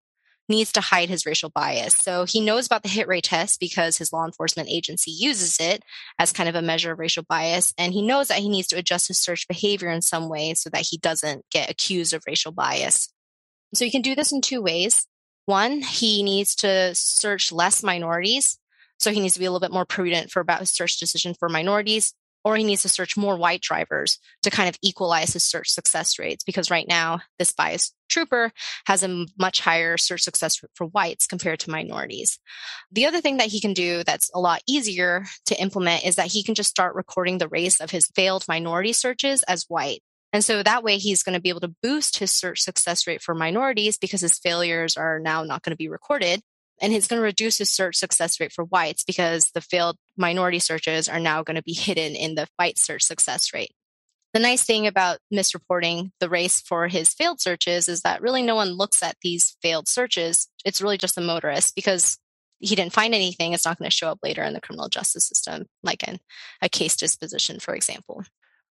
needs 0.48 0.70
to 0.72 0.80
hide 0.80 1.08
his 1.08 1.26
racial 1.26 1.50
bias. 1.50 1.96
So 1.96 2.24
he 2.24 2.40
knows 2.40 2.66
about 2.66 2.84
the 2.84 2.88
hit 2.88 3.08
rate 3.08 3.24
test 3.24 3.58
because 3.58 3.98
his 3.98 4.12
law 4.12 4.24
enforcement 4.24 4.68
agency 4.68 5.10
uses 5.10 5.56
it 5.58 5.82
as 6.20 6.32
kind 6.32 6.48
of 6.48 6.54
a 6.54 6.62
measure 6.62 6.92
of 6.92 7.00
racial 7.00 7.24
bias. 7.28 7.72
And 7.78 7.92
he 7.92 8.02
knows 8.02 8.28
that 8.28 8.38
he 8.38 8.48
needs 8.48 8.68
to 8.68 8.76
adjust 8.76 9.08
his 9.08 9.20
search 9.20 9.48
behavior 9.48 9.88
in 9.88 10.02
some 10.02 10.28
way 10.28 10.54
so 10.54 10.70
that 10.70 10.86
he 10.88 10.98
doesn't 10.98 11.44
get 11.50 11.68
accused 11.68 12.12
of 12.12 12.22
racial 12.28 12.52
bias. 12.52 13.12
So 13.74 13.84
you 13.84 13.90
can 13.90 14.02
do 14.02 14.14
this 14.14 14.32
in 14.32 14.40
two 14.40 14.60
ways. 14.60 15.06
One, 15.46 15.80
he 15.80 16.22
needs 16.22 16.54
to 16.56 16.94
search 16.94 17.50
less 17.50 17.82
minorities. 17.82 18.58
So 18.98 19.10
he 19.10 19.20
needs 19.20 19.34
to 19.34 19.40
be 19.40 19.46
a 19.46 19.50
little 19.50 19.66
bit 19.66 19.72
more 19.72 19.84
prudent 19.84 20.30
for 20.30 20.40
about 20.40 20.60
his 20.60 20.70
search 20.70 21.00
decision 21.00 21.34
for 21.34 21.48
minorities, 21.48 22.14
or 22.44 22.56
he 22.56 22.62
needs 22.62 22.82
to 22.82 22.88
search 22.88 23.16
more 23.16 23.36
white 23.36 23.60
drivers 23.60 24.18
to 24.42 24.50
kind 24.50 24.68
of 24.68 24.78
equalize 24.82 25.32
his 25.32 25.42
search 25.42 25.70
success 25.70 26.18
rates. 26.18 26.44
Because 26.44 26.70
right 26.70 26.86
now, 26.86 27.20
this 27.38 27.50
biased 27.50 27.94
trooper 28.08 28.52
has 28.86 29.02
a 29.02 29.26
much 29.38 29.60
higher 29.60 29.96
search 29.96 30.22
success 30.22 30.60
for 30.74 30.86
whites 30.86 31.26
compared 31.26 31.58
to 31.60 31.70
minorities. 31.70 32.38
The 32.92 33.06
other 33.06 33.20
thing 33.20 33.38
that 33.38 33.48
he 33.48 33.60
can 33.60 33.72
do 33.72 34.04
that's 34.04 34.30
a 34.34 34.40
lot 34.40 34.62
easier 34.68 35.24
to 35.46 35.60
implement 35.60 36.04
is 36.04 36.16
that 36.16 36.30
he 36.30 36.44
can 36.44 36.54
just 36.54 36.70
start 36.70 36.94
recording 36.94 37.38
the 37.38 37.48
race 37.48 37.80
of 37.80 37.90
his 37.90 38.06
failed 38.14 38.44
minority 38.46 38.92
searches 38.92 39.42
as 39.44 39.64
white. 39.66 40.02
And 40.32 40.42
so 40.42 40.62
that 40.62 40.82
way 40.82 40.96
he's 40.96 41.22
going 41.22 41.34
to 41.34 41.42
be 41.42 41.50
able 41.50 41.60
to 41.60 41.74
boost 41.82 42.18
his 42.18 42.32
search 42.32 42.60
success 42.60 43.06
rate 43.06 43.22
for 43.22 43.34
minorities 43.34 43.98
because 43.98 44.22
his 44.22 44.38
failures 44.38 44.96
are 44.96 45.18
now 45.18 45.44
not 45.44 45.62
going 45.62 45.72
to 45.72 45.76
be 45.76 45.88
recorded. 45.88 46.40
And 46.80 46.92
he's 46.92 47.06
going 47.06 47.20
to 47.20 47.24
reduce 47.24 47.58
his 47.58 47.70
search 47.70 47.96
success 47.96 48.40
rate 48.40 48.52
for 48.52 48.64
whites 48.64 49.04
because 49.04 49.50
the 49.54 49.60
failed 49.60 49.96
minority 50.16 50.58
searches 50.58 51.08
are 51.08 51.20
now 51.20 51.42
going 51.42 51.56
to 51.56 51.62
be 51.62 51.72
hidden 51.74 52.16
in 52.16 52.34
the 52.34 52.48
white 52.56 52.78
search 52.78 53.02
success 53.02 53.52
rate. 53.52 53.72
The 54.32 54.40
nice 54.40 54.64
thing 54.64 54.86
about 54.86 55.18
misreporting 55.32 56.10
the 56.18 56.30
race 56.30 56.62
for 56.62 56.88
his 56.88 57.12
failed 57.12 57.40
searches 57.40 57.86
is 57.86 58.00
that 58.00 58.22
really 58.22 58.40
no 58.40 58.54
one 58.54 58.70
looks 58.70 59.02
at 59.02 59.16
these 59.20 59.56
failed 59.60 59.88
searches. 59.88 60.48
It's 60.64 60.80
really 60.80 60.96
just 60.96 61.14
the 61.14 61.20
motorist 61.20 61.74
because 61.74 62.16
he 62.58 62.74
didn't 62.74 62.94
find 62.94 63.14
anything. 63.14 63.52
It's 63.52 63.66
not 63.66 63.78
going 63.78 63.90
to 63.90 63.94
show 63.94 64.08
up 64.08 64.20
later 64.22 64.42
in 64.42 64.54
the 64.54 64.60
criminal 64.60 64.88
justice 64.88 65.26
system, 65.26 65.66
like 65.82 66.06
in 66.08 66.18
a 66.62 66.70
case 66.70 66.96
disposition, 66.96 67.60
for 67.60 67.74
example. 67.74 68.24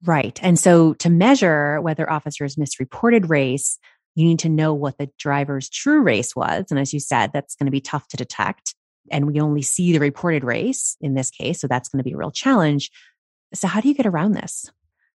Right. 0.04 0.38
And 0.42 0.59
so 0.59 0.95
to 0.95 1.11
measure 1.11 1.80
whether 1.80 2.11
officers 2.11 2.57
misreported 2.57 3.28
race, 3.28 3.78
you 4.14 4.25
need 4.25 4.38
to 4.40 4.49
know 4.49 4.75
what 4.75 4.99
the 4.99 5.11
driver's 5.19 5.69
true 5.69 6.00
race 6.02 6.35
was. 6.35 6.66
And 6.71 6.80
as 6.80 6.92
you 6.92 7.00
said, 7.00 7.33
that's 7.33 7.54
going 7.54 7.66
to 7.66 7.73
be 7.73 7.80
tough 7.80 8.09
to 8.09 8.16
detect. 8.16 8.75
and 9.11 9.26
we 9.26 9.40
only 9.40 9.62
see 9.62 9.92
the 9.92 10.00
reported 10.00 10.45
race 10.45 10.97
in 11.00 11.14
this 11.14 11.30
case. 11.30 11.61
So 11.61 11.66
that's 11.66 11.88
going 11.88 11.99
to 11.99 12.04
be 12.04 12.12
a 12.12 12.16
real 12.16 12.30
challenge. 12.30 12.90
So, 13.54 13.66
how 13.66 13.80
do 13.80 13.88
you 13.88 13.95
get 13.95 14.07
around 14.07 14.33
this? 14.33 14.71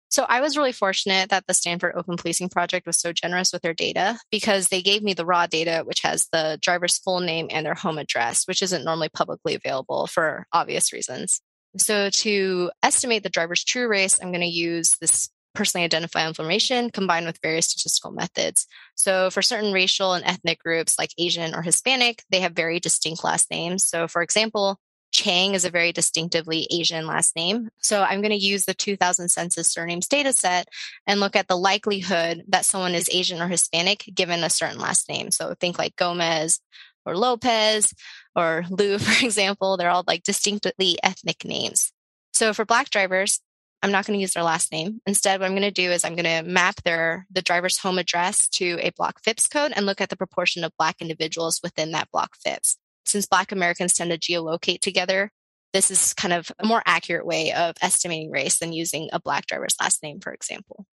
So 0.08 0.26
I 0.28 0.42
was 0.42 0.58
really 0.58 0.72
fortunate 0.72 1.30
that 1.30 1.46
the 1.46 1.54
Stanford 1.54 1.94
Open 1.96 2.18
Policing 2.18 2.50
Project 2.50 2.86
was 2.86 2.98
so 2.98 3.14
generous 3.14 3.50
with 3.50 3.62
their 3.62 3.72
data 3.72 4.18
because 4.30 4.68
they 4.68 4.82
gave 4.82 5.02
me 5.02 5.14
the 5.14 5.24
raw 5.24 5.46
data, 5.46 5.84
which 5.86 6.00
has 6.02 6.28
the 6.30 6.58
driver's 6.60 6.98
full 6.98 7.20
name 7.20 7.46
and 7.50 7.64
their 7.64 7.74
home 7.74 7.96
address, 7.96 8.46
which 8.46 8.60
isn't 8.60 8.84
normally 8.84 9.08
publicly 9.08 9.54
available 9.54 10.06
for 10.06 10.46
obvious 10.52 10.92
reasons. 10.92 11.40
So 11.76 12.10
to 12.10 12.70
estimate 12.82 13.22
the 13.22 13.30
driver's 13.30 13.64
true 13.64 13.88
race, 13.88 14.18
I'm 14.20 14.30
going 14.30 14.42
to 14.42 14.46
use 14.46 14.96
this 15.00 15.30
personally 15.54 15.84
identifiable 15.84 16.28
information 16.28 16.90
combined 16.90 17.26
with 17.26 17.38
various 17.42 17.68
statistical 17.68 18.10
methods. 18.10 18.66
So 18.94 19.30
for 19.30 19.42
certain 19.42 19.72
racial 19.72 20.14
and 20.14 20.24
ethnic 20.24 20.62
groups 20.62 20.98
like 20.98 21.10
Asian 21.18 21.54
or 21.54 21.62
Hispanic, 21.62 22.22
they 22.30 22.40
have 22.40 22.52
very 22.52 22.80
distinct 22.80 23.24
last 23.24 23.50
names. 23.50 23.84
So 23.84 24.08
for 24.08 24.22
example, 24.22 24.78
Chang 25.12 25.54
is 25.54 25.66
a 25.66 25.70
very 25.70 25.92
distinctively 25.92 26.66
Asian 26.70 27.06
last 27.06 27.36
name. 27.36 27.68
So 27.82 28.02
I'm 28.02 28.22
going 28.22 28.30
to 28.30 28.36
use 28.36 28.64
the 28.64 28.72
2000 28.72 29.28
census 29.28 29.70
surnames 29.70 30.08
data 30.08 30.32
set 30.32 30.68
and 31.06 31.20
look 31.20 31.36
at 31.36 31.48
the 31.48 31.56
likelihood 31.56 32.44
that 32.48 32.64
someone 32.64 32.94
is 32.94 33.10
Asian 33.12 33.42
or 33.42 33.48
Hispanic 33.48 34.04
given 34.14 34.42
a 34.42 34.48
certain 34.48 34.78
last 34.78 35.10
name. 35.10 35.30
So 35.30 35.54
think 35.60 35.78
like 35.78 35.96
Gomez 35.96 36.60
or 37.04 37.14
Lopez 37.14 37.92
or 38.34 38.64
Luh, 38.70 38.98
for 39.00 39.24
example. 39.24 39.76
They're 39.76 39.90
all 39.90 40.04
like 40.06 40.22
distinctly 40.22 40.98
ethnic 41.02 41.44
names. 41.44 41.92
So 42.32 42.52
for 42.52 42.64
Black 42.64 42.90
drivers, 42.90 43.40
I'm 43.82 43.90
not 43.90 44.06
going 44.06 44.16
to 44.16 44.20
use 44.20 44.34
their 44.34 44.44
last 44.44 44.70
name. 44.70 45.00
Instead, 45.06 45.40
what 45.40 45.46
I'm 45.46 45.52
going 45.52 45.62
to 45.62 45.70
do 45.70 45.90
is 45.90 46.04
I'm 46.04 46.14
going 46.14 46.24
to 46.24 46.48
map 46.48 46.82
their 46.84 47.26
the 47.30 47.42
driver's 47.42 47.78
home 47.78 47.98
address 47.98 48.48
to 48.50 48.78
a 48.80 48.92
block 48.96 49.20
FIPS 49.22 49.48
code 49.48 49.72
and 49.74 49.86
look 49.86 50.00
at 50.00 50.08
the 50.08 50.16
proportion 50.16 50.62
of 50.62 50.72
Black 50.78 51.00
individuals 51.00 51.60
within 51.62 51.90
that 51.90 52.10
block 52.12 52.36
FIPS 52.44 52.78
since 53.04 53.26
Black 53.26 53.52
Americans 53.52 53.94
tend 53.94 54.10
to 54.10 54.18
geolocate 54.18 54.80
together, 54.80 55.30
this 55.72 55.90
is 55.90 56.14
kind 56.14 56.34
of 56.34 56.50
a 56.58 56.66
more 56.66 56.82
accurate 56.84 57.26
way 57.26 57.52
of 57.52 57.76
estimating 57.80 58.30
race 58.30 58.58
than 58.58 58.72
using 58.72 59.08
a 59.12 59.20
Black 59.20 59.46
driver's 59.46 59.76
last 59.80 60.02
name, 60.02 60.20
for 60.20 60.32
example. 60.32 60.86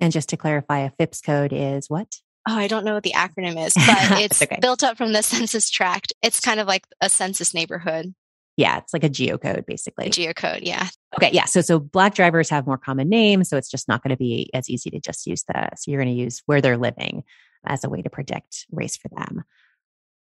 And 0.00 0.12
just 0.12 0.28
to 0.30 0.36
clarify, 0.36 0.80
a 0.80 0.90
FIPS 0.90 1.20
code 1.20 1.52
is 1.52 1.90
what? 1.90 2.16
Oh, 2.48 2.56
I 2.56 2.66
don't 2.66 2.84
know 2.84 2.94
what 2.94 3.02
the 3.02 3.12
acronym 3.12 3.62
is, 3.64 3.74
but 3.86 4.22
it's 4.22 4.42
okay. 4.42 4.58
built 4.60 4.82
up 4.82 4.96
from 4.96 5.12
the 5.12 5.22
census 5.22 5.68
tract. 5.68 6.14
It's 6.22 6.40
kind 6.40 6.60
of 6.60 6.66
like 6.66 6.86
a 7.00 7.10
census 7.10 7.52
neighborhood. 7.52 8.14
Yeah, 8.56 8.78
it's 8.78 8.92
like 8.92 9.04
a 9.04 9.10
geocode 9.10 9.66
basically. 9.66 10.06
A 10.06 10.10
geocode, 10.10 10.60
yeah. 10.62 10.88
Okay, 11.16 11.30
yeah. 11.32 11.44
So 11.44 11.60
so 11.60 11.78
black 11.78 12.14
drivers 12.14 12.48
have 12.50 12.66
more 12.66 12.78
common 12.78 13.08
names, 13.08 13.48
so 13.50 13.56
it's 13.56 13.70
just 13.70 13.86
not 13.86 14.02
going 14.02 14.10
to 14.10 14.16
be 14.16 14.50
as 14.54 14.68
easy 14.68 14.90
to 14.90 14.98
just 14.98 15.26
use 15.26 15.44
the 15.44 15.68
so 15.76 15.90
you're 15.90 16.02
going 16.02 16.14
to 16.14 16.20
use 16.20 16.42
where 16.46 16.60
they're 16.60 16.78
living 16.78 17.22
as 17.64 17.84
a 17.84 17.88
way 17.88 18.02
to 18.02 18.10
predict 18.10 18.66
race 18.72 18.96
for 18.96 19.08
them. 19.08 19.44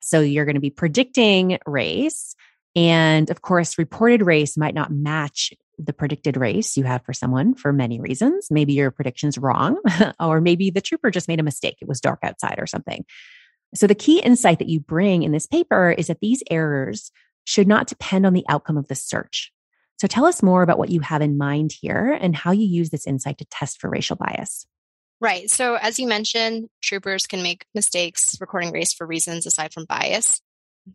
So 0.01 0.20
you're 0.20 0.46
going 0.46 0.55
to 0.55 0.62
be 0.62 0.70
predicting 0.70 1.60
race. 1.65 2.36
And 2.75 3.29
of 3.29 3.41
course, 3.41 3.77
reported 3.77 4.25
race 4.25 4.58
might 4.58 4.75
not 4.75 4.91
match 4.91 5.53
the 5.77 5.94
predicted 5.94 6.38
race 6.38 6.77
you 6.77 6.84
have 6.84 7.03
for 7.03 7.13
someone 7.13 7.55
for 7.55 7.74
many 7.74 8.00
reasons. 8.00 8.48
Maybe 8.50 8.74
your 8.74 8.91
prediction's 8.91 9.38
wrong, 9.38 9.79
or 10.20 10.41
maybe 10.41 10.70
the 10.70 10.82
trooper 10.82 11.12
just 11.12 11.27
made 11.27 11.39
a 11.39 11.44
mistake. 11.44 11.77
It 11.82 11.88
was 11.88 12.01
dark 12.01 12.20
outside 12.24 12.55
or 12.58 12.67
something. 12.67 13.05
So 13.74 13.88
the 13.88 13.96
key 13.96 14.20
insight 14.20 14.60
that 14.60 14.70
you 14.70 14.79
bring 14.79 15.24
in 15.24 15.32
this 15.32 15.48
paper 15.48 15.91
is 15.91 16.08
that 16.08 16.22
these 16.22 16.44
errors 16.50 17.12
should 17.46 17.67
not 17.67 17.88
depend 17.88 18.25
on 18.25 18.34
the 18.34 18.46
outcome 18.50 18.77
of 18.77 18.88
the 18.88 18.96
search. 18.96 19.51
So 19.98 20.08
tell 20.08 20.25
us 20.25 20.44
more 20.44 20.62
about 20.62 20.77
what 20.77 20.89
you 20.89 21.00
have 21.01 21.22
in 21.22 21.38
mind 21.38 21.72
here 21.72 22.17
and 22.20 22.36
how 22.36 22.51
you 22.51 22.65
use 22.65 22.89
this 22.89 23.08
insight 23.08 23.38
to 23.38 23.46
test 23.46 23.79
for 23.79 23.89
racial 23.89 24.15
bias. 24.15 24.65
Right. 25.22 25.50
So, 25.50 25.75
as 25.75 25.98
you 25.98 26.08
mentioned, 26.08 26.70
troopers 26.82 27.25
can 27.25 27.41
make 27.41 27.65
mistakes 27.74 28.36
recording 28.41 28.72
race 28.72 28.94
for 28.94 29.08
reasons 29.08 29.46
aside 29.46 29.74
from 29.74 29.86
bias. 29.86 30.41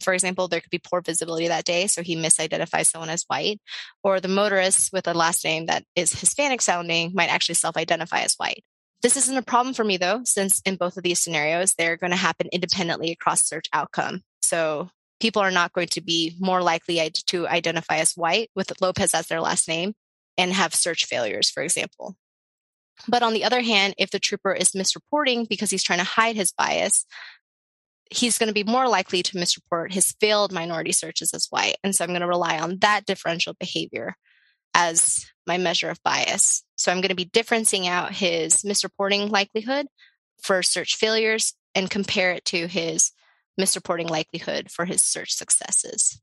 For 0.03 0.15
example, 0.15 0.49
there 0.49 0.61
could 0.61 0.71
be 0.71 0.79
poor 0.79 1.01
visibility 1.01 1.49
that 1.49 1.65
day, 1.65 1.87
so 1.87 2.03
he 2.03 2.17
misidentifies 2.17 2.87
someone 2.87 3.11
as 3.11 3.25
white. 3.27 3.61
Or 4.03 4.21
the 4.21 4.29
motorist 4.29 4.93
with 4.93 5.09
a 5.09 5.15
last 5.15 5.45
name 5.45 5.67
that 5.67 5.85
is 5.97 6.13
Hispanic 6.13 6.61
sounding 6.63 7.13
might 7.15 7.31
actually 7.31 7.57
self 7.57 7.77
identify 7.77 8.21
as 8.21 8.35
white. 8.37 8.65
This 9.03 9.17
isn't 9.17 9.37
a 9.37 9.43
problem 9.43 9.75
for 9.75 9.85
me 9.85 9.97
though, 9.97 10.21
since 10.25 10.61
in 10.65 10.77
both 10.77 10.97
of 10.97 11.03
these 11.03 11.21
scenarios, 11.21 11.75
they're 11.75 11.97
going 11.97 12.11
to 12.11 12.17
happen 12.17 12.49
independently 12.53 13.11
across 13.11 13.45
search 13.45 13.67
outcome. 13.73 14.23
So, 14.43 14.91
people 15.21 15.43
are 15.43 15.51
not 15.51 15.73
going 15.73 15.89
to 15.89 16.01
be 16.01 16.35
more 16.39 16.63
likely 16.63 17.11
to 17.27 17.47
identify 17.47 17.97
as 17.99 18.15
white 18.15 18.51
with 18.55 18.81
Lopez 18.81 19.15
as 19.15 19.27
their 19.27 19.41
last 19.41 19.69
name 19.69 19.95
and 20.39 20.53
have 20.53 20.75
search 20.75 21.05
failures, 21.05 21.51
for 21.51 21.63
example. 21.63 22.17
But 23.09 23.23
on 23.23 23.33
the 23.33 23.45
other 23.45 23.61
hand, 23.61 23.95
if 23.99 24.11
the 24.11 24.19
trooper 24.19 24.53
is 24.53 24.73
misreporting 24.73 25.49
because 25.49 25.71
he's 25.71 25.83
trying 25.83 25.99
to 26.01 26.05
hide 26.05 26.37
his 26.37 26.53
bias, 26.53 27.07
he's 28.11 28.39
going 28.39 28.49
to 28.49 28.55
be 28.55 28.65
more 28.65 28.89
likely 28.89 29.23
to 29.23 29.37
misreport 29.37 29.93
his 29.93 30.15
failed 30.21 30.53
minority 30.53 30.93
searches 30.93 31.33
as 31.33 31.47
white. 31.51 31.77
And 31.83 31.95
so 31.95 32.05
I'm 32.05 32.11
going 32.11 32.21
to 32.21 32.27
rely 32.27 32.59
on 32.59 32.79
that 32.81 33.07
differential 33.07 33.55
behavior 33.59 34.17
as 34.75 35.27
my 35.47 35.59
measure 35.59 35.91
of 35.91 36.03
bias. 36.03 36.65
So 36.77 36.91
I'm 36.91 37.01
going 37.01 37.11
to 37.11 37.15
be 37.15 37.25
differencing 37.25 37.87
out 37.87 38.13
his 38.13 38.59
misreporting 38.59 39.31
likelihood 39.31 39.87
for 40.43 40.63
search 40.63 40.97
failures 40.97 41.55
and 41.75 41.91
compare 41.91 42.33
it 42.33 42.45
to 42.47 42.67
his 42.67 43.13
misreporting 43.61 44.11
likelihood 44.11 44.71
for 44.71 44.85
his 44.85 45.03
search 45.03 45.33
successes. 45.33 46.21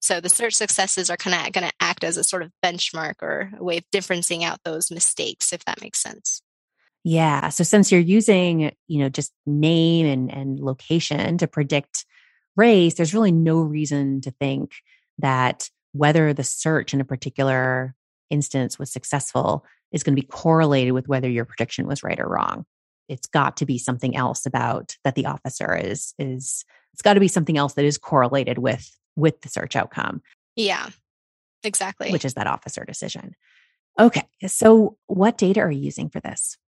So 0.00 0.20
the 0.20 0.28
search 0.28 0.54
successes 0.54 1.10
are 1.10 1.16
kind 1.16 1.34
of 1.34 1.52
going 1.52 1.66
to 1.66 1.74
act 1.80 2.04
as 2.04 2.16
a 2.16 2.24
sort 2.24 2.42
of 2.42 2.52
benchmark 2.64 3.14
or 3.22 3.50
a 3.58 3.64
way 3.64 3.78
of 3.78 3.84
differencing 3.92 4.42
out 4.42 4.60
those 4.64 4.90
mistakes, 4.90 5.52
if 5.52 5.64
that 5.64 5.80
makes 5.80 6.00
sense. 6.00 6.42
Yeah. 7.08 7.50
So 7.50 7.62
since 7.62 7.92
you're 7.92 8.00
using, 8.00 8.74
you 8.88 8.98
know, 8.98 9.08
just 9.08 9.32
name 9.46 10.06
and, 10.06 10.28
and 10.28 10.58
location 10.58 11.38
to 11.38 11.46
predict 11.46 12.04
race, 12.56 12.94
there's 12.94 13.14
really 13.14 13.30
no 13.30 13.60
reason 13.60 14.20
to 14.22 14.32
think 14.32 14.72
that 15.18 15.70
whether 15.92 16.32
the 16.32 16.42
search 16.42 16.92
in 16.92 17.00
a 17.00 17.04
particular 17.04 17.94
instance 18.28 18.76
was 18.76 18.90
successful 18.90 19.64
is 19.92 20.02
going 20.02 20.16
to 20.16 20.20
be 20.20 20.26
correlated 20.26 20.94
with 20.94 21.06
whether 21.06 21.30
your 21.30 21.44
prediction 21.44 21.86
was 21.86 22.02
right 22.02 22.18
or 22.18 22.26
wrong. 22.26 22.66
It's 23.08 23.28
got 23.28 23.58
to 23.58 23.66
be 23.66 23.78
something 23.78 24.16
else 24.16 24.44
about 24.44 24.96
that 25.04 25.14
the 25.14 25.26
officer 25.26 25.76
is 25.76 26.12
is 26.18 26.64
it's 26.92 27.02
got 27.02 27.14
to 27.14 27.20
be 27.20 27.28
something 27.28 27.56
else 27.56 27.74
that 27.74 27.84
is 27.84 27.98
correlated 27.98 28.58
with 28.58 28.90
with 29.14 29.42
the 29.42 29.48
search 29.48 29.76
outcome. 29.76 30.22
Yeah, 30.56 30.88
exactly. 31.62 32.10
Which 32.10 32.24
is 32.24 32.34
that 32.34 32.48
officer 32.48 32.84
decision. 32.84 33.36
Okay. 33.96 34.24
So, 34.48 34.96
what 35.06 35.38
data 35.38 35.60
are 35.60 35.70
you 35.70 35.82
using 35.82 36.08
for 36.08 36.18
this? 36.18 36.58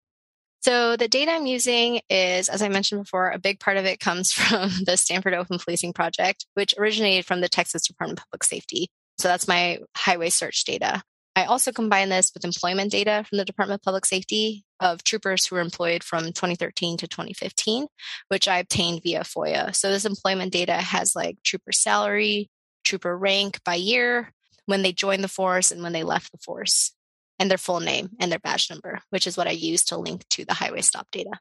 So, 0.60 0.96
the 0.96 1.08
data 1.08 1.32
I'm 1.32 1.46
using 1.46 2.00
is, 2.10 2.48
as 2.48 2.62
I 2.62 2.68
mentioned 2.68 3.02
before, 3.02 3.30
a 3.30 3.38
big 3.38 3.60
part 3.60 3.76
of 3.76 3.84
it 3.84 4.00
comes 4.00 4.32
from 4.32 4.70
the 4.84 4.96
Stanford 4.96 5.34
Open 5.34 5.58
Policing 5.58 5.92
Project, 5.92 6.46
which 6.54 6.74
originated 6.78 7.26
from 7.26 7.40
the 7.40 7.48
Texas 7.48 7.86
Department 7.86 8.20
of 8.20 8.26
Public 8.26 8.44
Safety. 8.44 8.88
So, 9.18 9.28
that's 9.28 9.48
my 9.48 9.78
highway 9.96 10.30
search 10.30 10.64
data. 10.64 11.02
I 11.36 11.44
also 11.44 11.70
combine 11.70 12.08
this 12.08 12.32
with 12.34 12.44
employment 12.44 12.90
data 12.90 13.24
from 13.28 13.38
the 13.38 13.44
Department 13.44 13.80
of 13.80 13.84
Public 13.84 14.04
Safety 14.04 14.64
of 14.80 15.04
troopers 15.04 15.46
who 15.46 15.54
were 15.54 15.60
employed 15.60 16.02
from 16.02 16.24
2013 16.24 16.96
to 16.96 17.06
2015, 17.06 17.86
which 18.26 18.48
I 18.48 18.58
obtained 18.58 19.04
via 19.04 19.20
FOIA. 19.20 19.72
So 19.74 19.92
this 19.92 20.04
employment 20.04 20.52
data 20.52 20.72
has 20.72 21.14
like 21.14 21.36
trooper 21.44 21.70
salary, 21.70 22.50
trooper 22.84 23.16
rank 23.16 23.60
by 23.64 23.76
year, 23.76 24.32
when 24.68 24.82
they 24.82 24.92
joined 24.92 25.24
the 25.24 25.28
force 25.28 25.70
and 25.72 25.82
when 25.82 25.94
they 25.94 26.04
left 26.04 26.30
the 26.30 26.38
force, 26.38 26.92
and 27.38 27.50
their 27.50 27.58
full 27.58 27.80
name 27.80 28.10
and 28.20 28.30
their 28.30 28.38
badge 28.38 28.70
number, 28.70 29.00
which 29.10 29.26
is 29.26 29.36
what 29.36 29.46
I 29.46 29.52
use 29.52 29.84
to 29.86 29.96
link 29.96 30.28
to 30.30 30.44
the 30.44 30.54
highway 30.54 30.80
stop 30.80 31.10
data. 31.10 31.38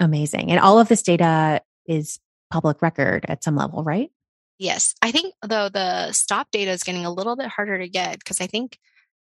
Amazing. 0.00 0.50
And 0.50 0.60
all 0.60 0.78
of 0.78 0.88
this 0.88 1.02
data 1.02 1.62
is 1.86 2.18
public 2.50 2.82
record 2.82 3.26
at 3.28 3.42
some 3.42 3.56
level, 3.56 3.82
right? 3.82 4.10
Yes. 4.58 4.94
I 5.02 5.12
think 5.12 5.34
though 5.46 5.68
the 5.68 6.12
stop 6.12 6.48
data 6.50 6.70
is 6.70 6.82
getting 6.82 7.06
a 7.06 7.12
little 7.12 7.36
bit 7.36 7.48
harder 7.48 7.78
to 7.78 7.88
get 7.88 8.18
because 8.18 8.40
I 8.40 8.46
think 8.46 8.78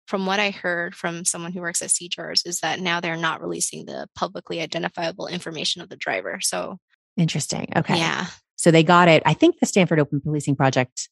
from 0.08 0.26
what 0.26 0.40
I 0.40 0.52
heard 0.52 0.96
from 0.96 1.26
someone 1.26 1.54
who 1.54 1.62
works 1.62 1.82
at 1.82 1.90
CJARS 1.90 2.46
is 2.46 2.60
that 2.60 2.80
now 2.80 3.00
they're 3.00 3.16
not 3.16 3.42
releasing 3.42 3.86
the 3.86 4.08
publicly 4.16 4.60
identifiable 4.60 5.28
information 5.28 5.82
of 5.82 5.90
the 5.90 5.96
driver. 5.96 6.40
So 6.42 6.78
interesting. 7.18 7.72
Okay. 7.76 7.98
Yeah. 7.98 8.28
So 8.56 8.70
they 8.70 8.84
got 8.84 9.08
it. 9.08 9.24
I 9.26 9.34
think 9.34 9.60
the 9.60 9.66
Stanford 9.66 10.00
Open 10.00 10.22
Policing 10.22 10.56
Project 10.56 11.10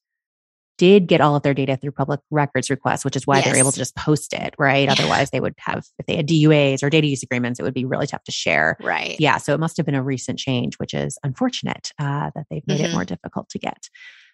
did 0.81 1.05
get 1.05 1.21
all 1.21 1.35
of 1.35 1.43
their 1.43 1.53
data 1.53 1.77
through 1.77 1.91
public 1.91 2.19
records 2.31 2.71
requests, 2.71 3.05
which 3.05 3.15
is 3.15 3.27
why 3.27 3.35
yes. 3.35 3.45
they're 3.45 3.55
able 3.55 3.71
to 3.71 3.77
just 3.77 3.95
post 3.95 4.33
it, 4.33 4.55
right? 4.57 4.87
Yeah. 4.87 4.93
Otherwise, 4.93 5.29
they 5.29 5.39
would 5.39 5.53
have, 5.59 5.85
if 5.99 6.07
they 6.07 6.15
had 6.15 6.27
DUAs 6.27 6.81
or 6.81 6.89
data 6.89 7.05
use 7.05 7.21
agreements, 7.21 7.59
it 7.59 7.63
would 7.63 7.75
be 7.75 7.85
really 7.85 8.07
tough 8.07 8.23
to 8.23 8.31
share. 8.31 8.77
Right. 8.81 9.15
Yeah. 9.19 9.37
So 9.37 9.53
it 9.53 9.59
must 9.59 9.77
have 9.77 9.85
been 9.85 9.93
a 9.93 10.01
recent 10.01 10.39
change, 10.39 10.79
which 10.79 10.95
is 10.95 11.19
unfortunate 11.23 11.91
uh, 11.99 12.31
that 12.33 12.47
they've 12.49 12.65
made 12.65 12.79
mm-hmm. 12.79 12.85
it 12.85 12.93
more 12.93 13.05
difficult 13.05 13.47
to 13.49 13.59
get 13.59 13.89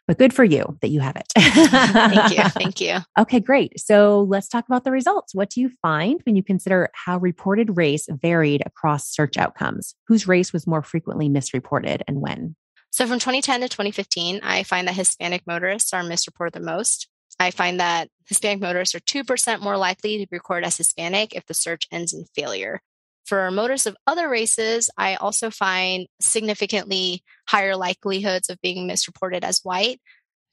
but 0.07 0.17
good 0.17 0.33
for 0.33 0.45
you 0.45 0.77
that 0.81 0.87
you 0.87 1.01
have 1.01 1.17
it. 1.17 1.27
Thank 1.35 2.37
you. 2.37 2.43
Thank 2.49 2.79
you. 2.79 2.99
Okay, 3.19 3.41
great. 3.41 3.77
So 3.77 4.21
let's 4.21 4.47
talk 4.47 4.65
about 4.65 4.85
the 4.85 4.91
results. 4.91 5.35
What 5.35 5.49
do 5.49 5.59
you 5.59 5.69
find 5.81 6.21
when 6.23 6.37
you 6.37 6.43
consider 6.43 6.89
how 6.93 7.17
reported 7.17 7.75
race 7.75 8.07
varied 8.09 8.63
across 8.65 9.13
search 9.13 9.35
outcomes? 9.35 9.95
Whose 10.07 10.25
race 10.25 10.53
was 10.53 10.65
more 10.65 10.81
frequently 10.81 11.27
misreported 11.27 12.03
and 12.07 12.21
when? 12.21 12.55
So 12.97 13.05
from 13.05 13.19
2010 13.19 13.61
to 13.61 13.69
2015, 13.69 14.39
I 14.41 14.63
find 14.63 14.87
that 14.87 14.95
Hispanic 14.95 15.45
motorists 15.45 15.93
are 15.93 16.01
misreported 16.01 16.53
the 16.53 16.65
most. 16.65 17.07
I 17.39 17.51
find 17.51 17.79
that 17.79 18.09
Hispanic 18.25 18.59
motorists 18.59 18.95
are 18.95 18.99
2% 19.01 19.61
more 19.61 19.77
likely 19.77 20.17
to 20.17 20.25
be 20.25 20.35
recorded 20.35 20.65
as 20.65 20.77
Hispanic 20.77 21.35
if 21.35 21.45
the 21.45 21.53
search 21.53 21.87
ends 21.91 22.11
in 22.11 22.25
failure. 22.33 22.81
For 23.23 23.51
motorists 23.51 23.85
of 23.85 23.95
other 24.07 24.27
races, 24.27 24.89
I 24.97 25.13
also 25.13 25.51
find 25.51 26.07
significantly 26.19 27.21
higher 27.47 27.75
likelihoods 27.75 28.49
of 28.49 28.59
being 28.61 28.87
misreported 28.87 29.43
as 29.43 29.59
white. 29.61 30.01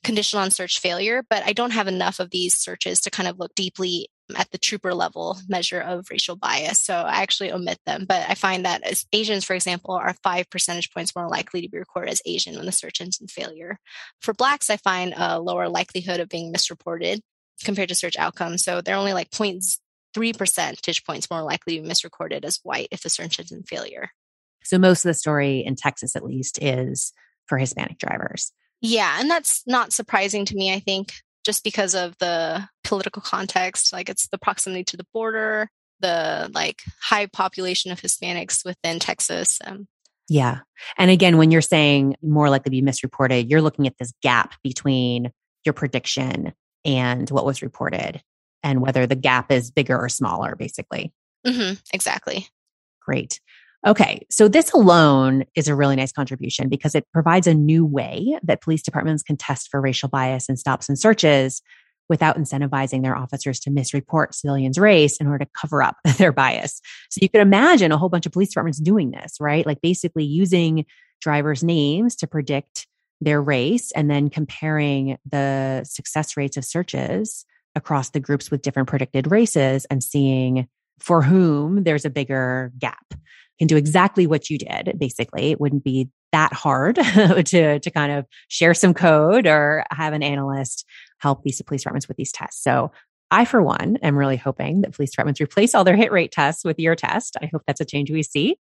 conditional 0.02 0.42
on 0.42 0.50
search 0.50 0.80
failure, 0.80 1.24
but 1.30 1.42
I 1.46 1.54
don't 1.54 1.70
have 1.70 1.88
enough 1.88 2.20
of 2.20 2.28
these 2.28 2.54
searches 2.54 3.00
to 3.00 3.10
kind 3.10 3.26
of 3.26 3.38
look 3.38 3.54
deeply 3.54 4.10
at 4.36 4.50
the 4.50 4.58
trooper 4.58 4.94
level 4.94 5.38
measure 5.48 5.80
of 5.80 6.06
racial 6.10 6.36
bias. 6.36 6.80
So 6.80 6.94
I 6.94 7.22
actually 7.22 7.52
omit 7.52 7.78
them. 7.84 8.06
But 8.08 8.28
I 8.28 8.34
find 8.34 8.64
that 8.64 8.82
as 8.82 9.06
Asians, 9.12 9.44
for 9.44 9.54
example, 9.54 9.94
are 9.94 10.14
five 10.22 10.48
percentage 10.50 10.92
points 10.92 11.14
more 11.14 11.28
likely 11.28 11.60
to 11.60 11.68
be 11.68 11.78
recorded 11.78 12.10
as 12.10 12.22
Asian 12.24 12.56
when 12.56 12.66
the 12.66 12.72
search 12.72 13.00
engine 13.00 13.28
failure. 13.28 13.78
For 14.20 14.32
Blacks, 14.32 14.70
I 14.70 14.76
find 14.78 15.14
a 15.16 15.38
lower 15.38 15.68
likelihood 15.68 16.20
of 16.20 16.28
being 16.28 16.52
misreported 16.52 17.20
compared 17.64 17.90
to 17.90 17.94
search 17.94 18.16
outcomes. 18.16 18.64
So 18.64 18.80
they're 18.80 18.96
only 18.96 19.12
like 19.12 19.30
three 19.30 20.32
percentage 20.32 21.04
points 21.04 21.30
more 21.30 21.42
likely 21.42 21.76
to 21.76 21.82
be 21.82 21.88
misrecorded 21.88 22.44
as 22.44 22.60
white 22.62 22.88
if 22.90 23.02
the 23.02 23.10
search 23.10 23.38
engine 23.38 23.62
failure. 23.62 24.10
So 24.62 24.78
most 24.78 25.04
of 25.04 25.10
the 25.10 25.14
story 25.14 25.58
in 25.58 25.76
Texas, 25.76 26.16
at 26.16 26.24
least, 26.24 26.58
is 26.62 27.12
for 27.46 27.58
Hispanic 27.58 27.98
drivers. 27.98 28.52
Yeah, 28.80 29.16
and 29.18 29.30
that's 29.30 29.62
not 29.66 29.92
surprising 29.92 30.44
to 30.46 30.54
me, 30.54 30.72
I 30.72 30.78
think 30.78 31.12
just 31.44 31.64
because 31.64 31.94
of 31.94 32.16
the 32.18 32.68
political 32.82 33.22
context. 33.22 33.92
Like 33.92 34.08
it's 34.08 34.28
the 34.28 34.38
proximity 34.38 34.84
to 34.84 34.96
the 34.96 35.06
border, 35.12 35.68
the 36.00 36.50
like 36.52 36.82
high 37.00 37.26
population 37.26 37.92
of 37.92 38.00
Hispanics 38.00 38.64
within 38.64 38.98
Texas. 38.98 39.58
Um, 39.64 39.86
yeah. 40.28 40.60
And 40.96 41.10
again, 41.10 41.36
when 41.36 41.50
you're 41.50 41.60
saying 41.60 42.16
more 42.22 42.48
likely 42.48 42.64
to 42.64 42.70
be 42.70 42.82
misreported, 42.82 43.50
you're 43.50 43.62
looking 43.62 43.86
at 43.86 43.98
this 43.98 44.12
gap 44.22 44.54
between 44.62 45.30
your 45.64 45.74
prediction 45.74 46.52
and 46.84 47.28
what 47.30 47.44
was 47.44 47.62
reported 47.62 48.22
and 48.62 48.80
whether 48.80 49.06
the 49.06 49.14
gap 49.14 49.52
is 49.52 49.70
bigger 49.70 49.98
or 49.98 50.08
smaller, 50.08 50.56
basically. 50.56 51.12
Mm-hmm, 51.46 51.74
exactly. 51.92 52.48
Great. 53.02 53.40
Okay, 53.86 54.26
so 54.30 54.48
this 54.48 54.72
alone 54.72 55.44
is 55.54 55.68
a 55.68 55.74
really 55.74 55.96
nice 55.96 56.12
contribution 56.12 56.70
because 56.70 56.94
it 56.94 57.06
provides 57.12 57.46
a 57.46 57.52
new 57.52 57.84
way 57.84 58.38
that 58.42 58.62
police 58.62 58.82
departments 58.82 59.22
can 59.22 59.36
test 59.36 59.68
for 59.70 59.80
racial 59.80 60.08
bias 60.08 60.48
in 60.48 60.56
stops 60.56 60.88
and 60.88 60.98
searches 60.98 61.60
without 62.08 62.38
incentivizing 62.38 63.02
their 63.02 63.16
officers 63.16 63.60
to 63.60 63.70
misreport 63.70 64.34
civilians' 64.34 64.78
race 64.78 65.18
in 65.18 65.26
order 65.26 65.44
to 65.44 65.50
cover 65.58 65.82
up 65.82 65.96
their 66.16 66.32
bias. 66.32 66.80
So 67.10 67.18
you 67.20 67.28
could 67.28 67.42
imagine 67.42 67.92
a 67.92 67.98
whole 67.98 68.08
bunch 68.08 68.24
of 68.24 68.32
police 68.32 68.48
departments 68.48 68.80
doing 68.80 69.10
this, 69.10 69.36
right? 69.38 69.66
Like 69.66 69.82
basically 69.82 70.24
using 70.24 70.86
drivers' 71.20 71.62
names 71.62 72.16
to 72.16 72.26
predict 72.26 72.86
their 73.20 73.40
race 73.40 73.92
and 73.92 74.10
then 74.10 74.30
comparing 74.30 75.18
the 75.30 75.84
success 75.84 76.36
rates 76.36 76.56
of 76.56 76.64
searches 76.64 77.44
across 77.74 78.10
the 78.10 78.20
groups 78.20 78.50
with 78.50 78.62
different 78.62 78.88
predicted 78.88 79.30
races 79.30 79.84
and 79.86 80.02
seeing 80.02 80.68
for 80.98 81.22
whom 81.22 81.84
there's 81.84 82.04
a 82.04 82.10
bigger 82.10 82.72
gap 82.78 83.14
can 83.58 83.66
do 83.66 83.76
exactly 83.76 84.26
what 84.26 84.50
you 84.50 84.58
did. 84.58 84.96
Basically, 84.98 85.50
it 85.50 85.60
wouldn't 85.60 85.84
be 85.84 86.08
that 86.32 86.52
hard 86.52 86.96
to, 87.46 87.78
to 87.78 87.90
kind 87.90 88.12
of 88.12 88.26
share 88.48 88.74
some 88.74 88.94
code 88.94 89.46
or 89.46 89.84
have 89.90 90.12
an 90.12 90.22
analyst 90.22 90.84
help 91.18 91.42
these 91.42 91.62
police 91.62 91.82
departments 91.82 92.08
with 92.08 92.16
these 92.16 92.32
tests. 92.32 92.62
So 92.62 92.90
I, 93.30 93.44
for 93.44 93.62
one, 93.62 93.96
am 94.02 94.16
really 94.16 94.36
hoping 94.36 94.82
that 94.82 94.92
police 94.92 95.10
departments 95.10 95.40
replace 95.40 95.74
all 95.74 95.84
their 95.84 95.96
hit 95.96 96.12
rate 96.12 96.32
tests 96.32 96.64
with 96.64 96.78
your 96.78 96.94
test. 96.94 97.36
I 97.40 97.48
hope 97.52 97.62
that's 97.66 97.80
a 97.80 97.84
change 97.84 98.10
we 98.10 98.22
see. 98.22 98.56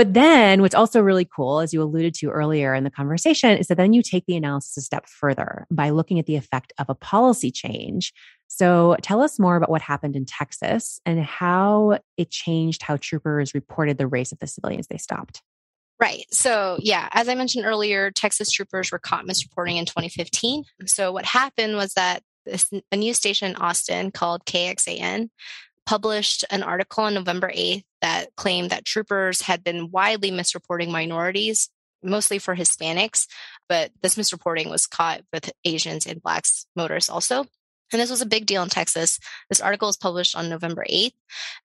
But 0.00 0.14
then 0.14 0.62
what's 0.62 0.74
also 0.74 1.02
really 1.02 1.26
cool, 1.26 1.60
as 1.60 1.74
you 1.74 1.82
alluded 1.82 2.14
to 2.14 2.30
earlier 2.30 2.74
in 2.74 2.84
the 2.84 2.90
conversation, 2.90 3.58
is 3.58 3.66
that 3.66 3.76
then 3.76 3.92
you 3.92 4.02
take 4.02 4.24
the 4.24 4.34
analysis 4.34 4.78
a 4.78 4.80
step 4.80 5.06
further 5.06 5.66
by 5.70 5.90
looking 5.90 6.18
at 6.18 6.24
the 6.24 6.36
effect 6.36 6.72
of 6.78 6.88
a 6.88 6.94
policy 6.94 7.50
change. 7.50 8.14
So 8.46 8.96
tell 9.02 9.20
us 9.20 9.38
more 9.38 9.56
about 9.56 9.68
what 9.68 9.82
happened 9.82 10.16
in 10.16 10.24
Texas 10.24 11.02
and 11.04 11.22
how 11.22 11.98
it 12.16 12.30
changed 12.30 12.82
how 12.82 12.96
troopers 12.96 13.52
reported 13.52 13.98
the 13.98 14.06
race 14.06 14.32
of 14.32 14.38
the 14.38 14.46
civilians 14.46 14.86
they 14.86 14.96
stopped. 14.96 15.42
Right. 16.00 16.24
So, 16.30 16.78
yeah, 16.80 17.10
as 17.12 17.28
I 17.28 17.34
mentioned 17.34 17.66
earlier, 17.66 18.10
Texas 18.10 18.50
troopers 18.50 18.90
were 18.90 18.98
caught 18.98 19.26
misreporting 19.26 19.76
in 19.76 19.84
2015. 19.84 20.64
So, 20.86 21.12
what 21.12 21.26
happened 21.26 21.76
was 21.76 21.92
that 21.92 22.22
this, 22.46 22.72
a 22.90 22.96
news 22.96 23.18
station 23.18 23.50
in 23.50 23.56
Austin 23.56 24.12
called 24.12 24.46
KXAN 24.46 25.28
published 25.86 26.44
an 26.50 26.62
article 26.62 27.04
on 27.04 27.14
November 27.14 27.50
8th 27.50 27.84
that 28.00 28.28
claimed 28.36 28.70
that 28.70 28.84
troopers 28.84 29.42
had 29.42 29.64
been 29.64 29.90
widely 29.90 30.30
misreporting 30.30 30.90
minorities, 30.90 31.68
mostly 32.02 32.38
for 32.38 32.54
Hispanics, 32.54 33.26
but 33.68 33.90
this 34.02 34.14
misreporting 34.16 34.70
was 34.70 34.86
caught 34.86 35.22
with 35.32 35.50
Asians 35.64 36.06
and 36.06 36.22
Blacks 36.22 36.66
motorists 36.76 37.10
also. 37.10 37.46
And 37.92 38.00
this 38.00 38.10
was 38.10 38.22
a 38.22 38.26
big 38.26 38.46
deal 38.46 38.62
in 38.62 38.68
Texas. 38.68 39.18
This 39.48 39.60
article 39.60 39.88
was 39.88 39.96
published 39.96 40.36
on 40.36 40.48
November 40.48 40.84
8th. 40.88 41.12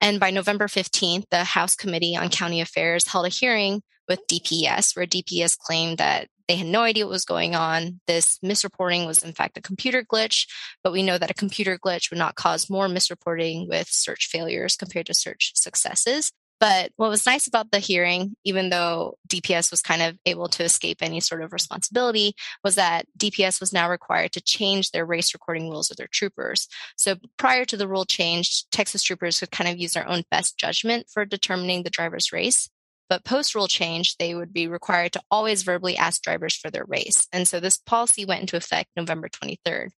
And 0.02 0.20
by 0.20 0.32
November 0.32 0.68
15th, 0.68 1.26
the 1.30 1.44
House 1.44 1.76
Committee 1.76 2.16
on 2.16 2.30
County 2.30 2.62
Affairs 2.62 3.08
held 3.08 3.28
a 3.28 3.30
hearing 3.30 3.84
with 4.08 4.26
DPS, 4.28 4.96
where 4.96 5.06
DPS 5.06 5.58
claimed 5.58 6.00
that 6.00 6.28
they 6.48 6.56
had 6.56 6.68
no 6.68 6.82
idea 6.82 7.06
what 7.06 7.12
was 7.12 7.26
going 7.26 7.56
on. 7.56 8.00
This 8.08 8.40
misreporting 8.44 9.06
was, 9.06 9.24
in 9.24 9.34
fact, 9.34 9.58
a 9.58 9.62
computer 9.62 10.04
glitch, 10.04 10.48
but 10.84 10.94
we 10.94 11.04
know 11.04 11.18
that 11.18 11.32
a 11.32 11.36
computer 11.36 11.78
glitch 11.78 12.10
would 12.10 12.20
not 12.20 12.36
cause 12.36 12.70
more 12.70 12.88
misreporting 12.88 13.68
with 13.68 13.88
search 13.88 14.28
failures 14.28 14.76
compared 14.76 15.08
to 15.08 15.14
search 15.14 15.54
successes. 15.56 16.32
But 16.60 16.92
what 16.96 17.10
was 17.10 17.26
nice 17.26 17.48
about 17.48 17.72
the 17.72 17.80
hearing, 17.80 18.36
even 18.46 18.70
though 18.70 19.18
DPS 19.28 19.72
was 19.72 19.82
kind 19.82 20.02
of 20.02 20.18
able 20.26 20.48
to 20.50 20.64
escape 20.64 21.00
any 21.02 21.20
sort 21.20 21.42
of 21.42 21.52
responsibility, 21.52 22.34
was 22.64 22.76
that 22.76 23.06
DPS 23.18 23.60
was 23.60 23.74
now 23.74 23.90
required 23.90 24.32
to 24.34 24.42
change 24.42 24.92
their 24.92 25.06
race 25.06 25.34
recording 25.34 25.70
rules 25.70 25.92
of 25.92 25.98
their 25.98 26.08
troopers. 26.08 26.68
So 26.96 27.16
prior 27.38 27.66
to 27.66 27.78
the 27.78 27.88
rule 27.88 28.06
change, 28.06 28.70
Texas 28.70 29.04
troopers 29.04 29.40
could 29.40 29.52
kind 29.52 29.70
of 29.70 29.78
use 29.78 29.94
their 29.94 30.08
own 30.08 30.24
best 30.32 30.58
judgment 30.58 31.08
for 31.10 31.26
determining 31.26 31.84
the 31.84 31.90
driver's 31.90 32.32
race. 32.32 32.70
But 33.10 33.24
post 33.24 33.54
rule 33.54 33.68
change, 33.68 34.18
they 34.18 34.34
would 34.34 34.52
be 34.52 34.68
required 34.68 35.14
to 35.14 35.22
always 35.30 35.64
verbally 35.64 35.96
ask 35.96 36.22
drivers 36.22 36.56
for 36.56 36.72
their 36.72 36.86
race. 36.86 37.28
And 37.32 37.48
so 37.48 37.60
this 37.60 37.78
policy 37.78 38.26
went 38.26 38.42
into 38.42 38.58
effect 38.58 38.90
November 38.96 39.30
23rd, 39.30 39.90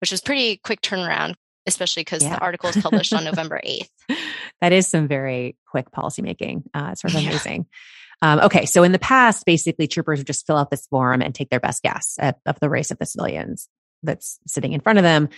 which 0.00 0.10
was 0.10 0.20
pretty 0.20 0.56
quick 0.56 0.80
turnaround, 0.80 1.34
especially 1.66 2.02
because 2.02 2.22
yeah. 2.22 2.36
the 2.36 2.40
article 2.40 2.68
was 2.68 2.82
published 2.82 3.12
on 3.12 3.24
November 3.24 3.60
8th. 3.64 4.16
That 4.60 4.72
is 4.72 4.86
some 4.86 5.06
very 5.06 5.56
quick 5.66 5.90
policymaking. 5.90 6.62
Uh, 6.72 6.90
it's 6.92 7.02
sort 7.02 7.14
of 7.14 7.20
amazing. 7.20 7.66
Yeah. 7.68 7.76
Um, 8.22 8.40
okay, 8.40 8.64
so 8.64 8.82
in 8.82 8.92
the 8.92 8.98
past, 8.98 9.44
basically, 9.44 9.86
troopers 9.86 10.20
would 10.20 10.26
just 10.26 10.46
fill 10.46 10.56
out 10.56 10.70
this 10.70 10.86
form 10.86 11.20
and 11.20 11.34
take 11.34 11.50
their 11.50 11.60
best 11.60 11.82
guess 11.82 12.16
at, 12.18 12.38
of 12.46 12.58
the 12.60 12.70
race 12.70 12.90
of 12.90 12.98
the 12.98 13.04
civilians 13.04 13.68
that's 14.02 14.38
sitting 14.46 14.72
in 14.72 14.80
front 14.80 14.98
of 14.98 15.02
them. 15.02 15.28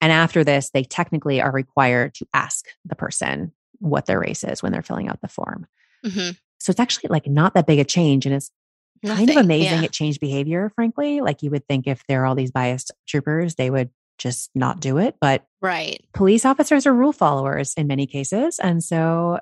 And 0.00 0.12
after 0.12 0.44
this, 0.44 0.70
they 0.70 0.84
technically 0.84 1.40
are 1.40 1.50
required 1.50 2.14
to 2.14 2.28
ask 2.32 2.66
the 2.84 2.94
person 2.94 3.52
what 3.80 4.06
their 4.06 4.20
race 4.20 4.44
is 4.44 4.62
when 4.62 4.72
they're 4.72 4.82
filling 4.82 5.08
out 5.08 5.20
the 5.20 5.28
form. 5.28 5.66
Mm-hmm. 6.04 6.30
So 6.58 6.70
it's 6.70 6.80
actually 6.80 7.08
like 7.10 7.26
not 7.26 7.54
that 7.54 7.66
big 7.66 7.78
a 7.78 7.84
change. 7.84 8.26
And 8.26 8.34
it's 8.34 8.50
Nothing, 9.02 9.28
kind 9.28 9.38
of 9.38 9.44
amazing 9.44 9.78
yeah. 9.78 9.84
it 9.84 9.92
changed 9.92 10.20
behavior, 10.20 10.70
frankly. 10.74 11.20
Like 11.20 11.42
you 11.42 11.50
would 11.50 11.66
think 11.66 11.86
if 11.86 12.02
there 12.08 12.22
are 12.22 12.26
all 12.26 12.34
these 12.34 12.50
biased 12.50 12.92
troopers, 13.06 13.54
they 13.54 13.70
would 13.70 13.90
just 14.18 14.50
not 14.54 14.80
do 14.80 14.98
it. 14.98 15.16
But 15.20 15.44
right. 15.62 16.04
police 16.12 16.44
officers 16.44 16.86
are 16.86 16.92
rule 16.92 17.12
followers 17.12 17.74
in 17.76 17.86
many 17.86 18.06
cases. 18.06 18.58
And 18.58 18.82
so 18.82 19.38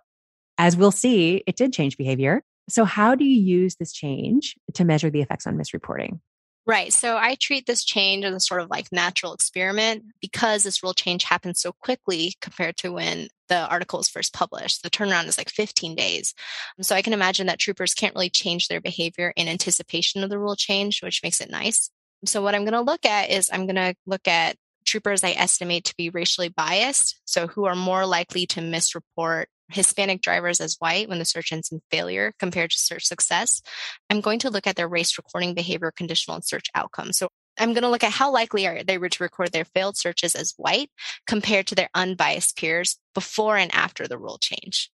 as 0.59 0.76
we'll 0.76 0.90
see, 0.90 1.42
it 1.46 1.57
did 1.57 1.72
change 1.72 1.96
behavior. 1.96 2.42
So 2.68 2.85
how 2.85 3.14
do 3.14 3.24
you 3.24 3.40
use 3.40 3.76
this 3.76 3.92
change 3.92 4.57
to 4.74 4.85
measure 4.85 5.11
the 5.11 5.22
effects 5.22 5.46
on 5.46 5.57
misreporting? 5.57 6.20
Right. 6.66 6.92
So 6.92 7.16
I 7.16 7.37
treat 7.37 7.66
this 7.66 7.85
change 7.85 8.24
as 8.24 8.35
a 8.35 8.40
sort 8.40 8.61
of 8.61 8.70
like 8.70 8.88
natural 8.90 9.33
experiment 9.33 10.02
because 10.20 10.64
this 10.64 10.83
rule 10.83 10.94
change 10.94 11.22
happened 11.22 11.57
so 11.57 11.70
quickly 11.70 12.35
compared 12.40 12.76
to 12.79 12.92
when 12.92 13.29
the 13.48 13.68
article 13.68 13.98
was 13.98 14.09
first 14.09 14.35
published. 14.35 14.83
The 14.83 14.90
turnaround 14.90 15.29
is 15.29 15.38
like 15.38 15.48
15 15.48 15.94
days. 15.94 16.35
Um, 16.76 16.83
so 16.83 16.96
I 16.96 17.02
can 17.02 17.12
imagine 17.12 17.46
that 17.46 17.61
troopers 17.61 17.94
can't 17.94 18.16
really 18.16 18.31
change 18.31 18.66
their 18.66 18.81
behavior 18.81 19.33
in 19.37 19.46
anticipation 19.46 20.24
of 20.24 20.31
the 20.31 20.40
rule 20.40 20.57
change, 20.57 21.05
which 21.05 21.22
makes 21.22 21.40
it 21.40 21.50
nice. 21.50 21.88
So 22.24 22.42
what 22.42 22.57
I'm 22.57 22.64
going 22.64 22.72
to 22.72 22.81
look 22.81 23.05
at 23.05 23.31
is 23.31 23.48
I'm 23.52 23.66
going 23.66 23.76
to 23.76 23.94
look 24.05 24.26
at 24.26 24.57
troopers 24.85 25.22
I 25.22 25.31
estimate 25.31 25.85
to 25.85 25.96
be 25.96 26.11
racially 26.11 26.48
biased. 26.48 27.20
So 27.26 27.46
who 27.46 27.66
are 27.66 27.76
more 27.76 28.07
likely 28.07 28.44
to 28.46 28.61
misreport 28.61 29.46
Hispanic 29.68 30.22
drivers 30.22 30.61
as 30.61 30.76
white 30.79 31.09
when 31.09 31.18
the 31.18 31.24
search 31.24 31.52
engine 31.52 31.83
failure 31.90 32.33
compared 32.38 32.70
to 32.70 32.79
search 32.79 33.05
success. 33.05 33.62
I'm 34.11 34.20
going 34.20 34.38
to 34.40 34.50
look 34.50 34.66
at 34.66 34.76
their 34.76 34.88
race 34.88 35.18
recording 35.18 35.55
behavior 35.55 35.92
conditional 35.94 36.37
and 36.37 36.44
search 36.44 36.66
outcomes. 36.74 37.18
So 37.18 37.29
I'm 37.59 37.72
going 37.72 37.83
to 37.83 37.88
look 37.88 38.05
at 38.05 38.12
how 38.12 38.31
likely 38.33 38.66
are 38.66 38.83
they 38.83 38.98
were 38.98 39.09
to 39.09 39.22
record 39.22 39.52
their 39.52 39.64
failed 39.64 39.96
searches 39.96 40.35
as 40.35 40.55
white 40.57 40.90
compared 41.26 41.66
to 41.68 41.74
their 41.74 41.88
unbiased 41.94 42.57
peers 42.57 42.98
before 43.14 43.57
and 43.57 43.74
after 43.74 44.07
the 44.07 44.18
rule 44.18 44.38
change. 44.38 44.90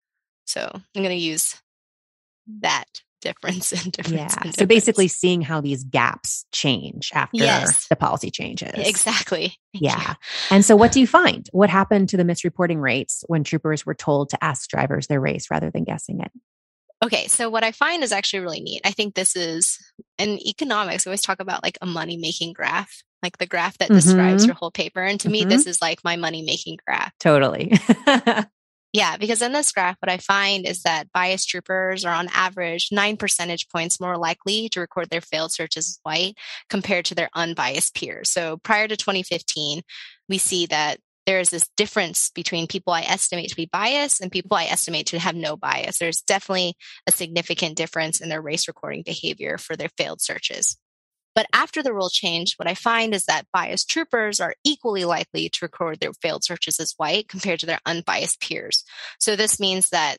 So 0.44 0.68
I'm 0.72 1.02
going 1.02 1.08
to 1.08 1.14
use 1.14 1.56
that 2.60 3.02
difference 3.20 3.72
and 3.84 3.92
difference. 3.92 4.16
Yeah. 4.16 4.28
Difference. 4.28 4.56
So 4.56 4.66
basically 4.66 5.08
seeing 5.08 5.42
how 5.42 5.60
these 5.60 5.84
gaps 5.84 6.44
change 6.52 7.10
after 7.14 7.36
yes. 7.36 7.86
the 7.88 7.96
policy 7.96 8.30
changes. 8.30 8.72
Exactly. 8.74 9.54
Thank 9.72 9.84
yeah. 9.84 10.10
You. 10.10 10.14
And 10.50 10.64
so 10.64 10.76
what 10.76 10.92
do 10.92 11.00
you 11.00 11.06
find? 11.06 11.48
What 11.52 11.70
happened 11.70 12.08
to 12.10 12.16
the 12.16 12.24
misreporting 12.24 12.80
rates 12.80 13.24
when 13.28 13.44
troopers 13.44 13.86
were 13.86 13.94
told 13.94 14.30
to 14.30 14.44
ask 14.44 14.68
drivers 14.68 15.06
their 15.06 15.20
race 15.20 15.50
rather 15.50 15.70
than 15.70 15.84
guessing 15.84 16.20
it? 16.20 16.30
Okay, 17.02 17.28
so 17.28 17.48
what 17.48 17.64
I 17.64 17.72
find 17.72 18.02
is 18.02 18.12
actually 18.12 18.40
really 18.40 18.60
neat. 18.60 18.82
I 18.84 18.90
think 18.90 19.14
this 19.14 19.34
is 19.34 19.78
in 20.18 20.38
economics, 20.46 21.06
we 21.06 21.10
always 21.10 21.22
talk 21.22 21.40
about 21.40 21.62
like 21.62 21.78
a 21.80 21.86
money 21.86 22.18
making 22.18 22.52
graph, 22.52 23.02
like 23.22 23.38
the 23.38 23.46
graph 23.46 23.78
that 23.78 23.86
mm-hmm. 23.86 23.96
describes 23.96 24.44
your 24.44 24.54
whole 24.54 24.70
paper. 24.70 25.00
And 25.02 25.18
to 25.20 25.28
mm-hmm. 25.28 25.48
me, 25.48 25.54
this 25.54 25.66
is 25.66 25.80
like 25.80 26.04
my 26.04 26.16
money 26.16 26.42
making 26.42 26.78
graph. 26.86 27.12
Totally. 27.18 27.72
Yeah, 28.92 29.16
because 29.16 29.40
in 29.40 29.52
this 29.52 29.70
graph, 29.70 29.96
what 30.00 30.10
I 30.10 30.16
find 30.16 30.66
is 30.66 30.82
that 30.82 31.12
biased 31.12 31.48
troopers 31.48 32.04
are 32.04 32.14
on 32.14 32.28
average 32.32 32.88
nine 32.90 33.16
percentage 33.16 33.68
points 33.68 34.00
more 34.00 34.16
likely 34.16 34.68
to 34.70 34.80
record 34.80 35.10
their 35.10 35.20
failed 35.20 35.52
searches 35.52 35.88
as 35.88 36.00
white 36.02 36.36
compared 36.68 37.04
to 37.06 37.14
their 37.14 37.30
unbiased 37.34 37.94
peers. 37.94 38.30
So 38.30 38.56
prior 38.56 38.88
to 38.88 38.96
2015, 38.96 39.82
we 40.28 40.38
see 40.38 40.66
that 40.66 40.98
there 41.26 41.38
is 41.38 41.50
this 41.50 41.68
difference 41.76 42.30
between 42.34 42.66
people 42.66 42.92
I 42.92 43.02
estimate 43.02 43.50
to 43.50 43.56
be 43.56 43.68
biased 43.70 44.20
and 44.20 44.32
people 44.32 44.56
I 44.56 44.64
estimate 44.64 45.06
to 45.08 45.20
have 45.20 45.36
no 45.36 45.56
bias. 45.56 45.98
There's 45.98 46.22
definitely 46.22 46.74
a 47.06 47.12
significant 47.12 47.76
difference 47.76 48.20
in 48.20 48.28
their 48.28 48.42
race 48.42 48.66
recording 48.66 49.02
behavior 49.04 49.56
for 49.56 49.76
their 49.76 49.90
failed 49.96 50.20
searches. 50.20 50.76
But 51.40 51.46
after 51.54 51.82
the 51.82 51.94
rule 51.94 52.10
change, 52.10 52.56
what 52.58 52.68
I 52.68 52.74
find 52.74 53.14
is 53.14 53.24
that 53.24 53.46
biased 53.50 53.88
troopers 53.88 54.40
are 54.40 54.54
equally 54.62 55.06
likely 55.06 55.48
to 55.48 55.58
record 55.62 55.98
their 55.98 56.12
failed 56.12 56.44
searches 56.44 56.78
as 56.78 56.92
white 56.98 57.30
compared 57.30 57.60
to 57.60 57.66
their 57.66 57.80
unbiased 57.86 58.42
peers. 58.42 58.84
So 59.18 59.36
this 59.36 59.58
means 59.58 59.88
that 59.88 60.18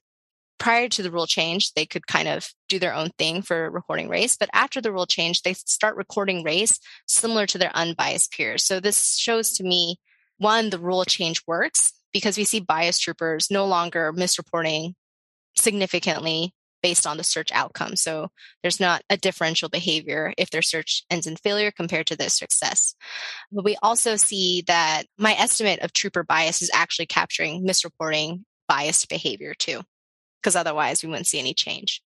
prior 0.58 0.90
to 0.90 1.04
the 1.04 1.12
rule 1.12 1.28
change, 1.28 1.74
they 1.74 1.86
could 1.86 2.08
kind 2.08 2.28
of 2.28 2.50
do 2.70 2.80
their 2.80 2.96
own 2.96 3.12
thing 3.20 3.44
for 3.44 3.70
recording 3.70 4.10
race. 4.10 4.36
But 4.36 4.50
after 4.52 4.82
the 4.82 4.92
rule 4.92 5.06
change, 5.06 5.44
they 5.44 5.54
start 5.54 5.96
recording 5.96 6.44
race 6.44 6.80
similar 7.06 7.46
to 7.46 7.60
their 7.60 7.72
unbiased 7.76 8.32
peers. 8.32 8.64
So 8.64 8.80
this 8.80 9.16
shows 9.16 9.52
to 9.58 9.64
me 9.64 9.98
one, 10.40 10.72
the 10.72 10.80
rule 10.80 11.06
change 11.06 11.44
works 11.46 11.94
because 12.12 12.36
we 12.36 12.46
see 12.46 12.62
biased 12.62 13.04
troopers 13.04 13.52
no 13.52 13.68
longer 13.68 14.12
misreporting 14.12 14.96
significantly 15.56 16.56
based 16.82 17.08
on 17.08 17.17
the 17.17 17.24
search 17.24 17.52
outcome. 17.52 17.96
So 17.96 18.30
there's 18.62 18.80
not 18.80 19.04
a 19.10 19.17
differential 19.17 19.70
behavior 19.70 20.34
if 20.38 20.50
their 20.50 20.62
search 20.62 21.04
ends 21.10 21.28
in 21.28 21.36
failure 21.36 21.72
compared 21.72 22.08
to 22.08 22.15
their 22.15 22.30
success. 22.30 22.96
But 23.52 23.65
we 23.65 23.78
also 23.82 24.15
see 24.15 24.63
that 24.67 25.04
my 25.17 25.34
estimate 25.34 25.80
of 25.80 25.94
trooper 25.94 26.24
bias 26.24 26.62
is 26.62 26.72
actually 26.74 27.08
capturing 27.08 27.65
misreporting 27.65 28.44
biased 28.67 29.10
behavior 29.10 29.54
too, 29.54 29.82
because 30.41 30.56
otherwise 30.56 31.04
we 31.04 31.10
wouldn't 31.10 31.28
see 31.28 31.39
any 31.39 31.54
change. 31.54 32.02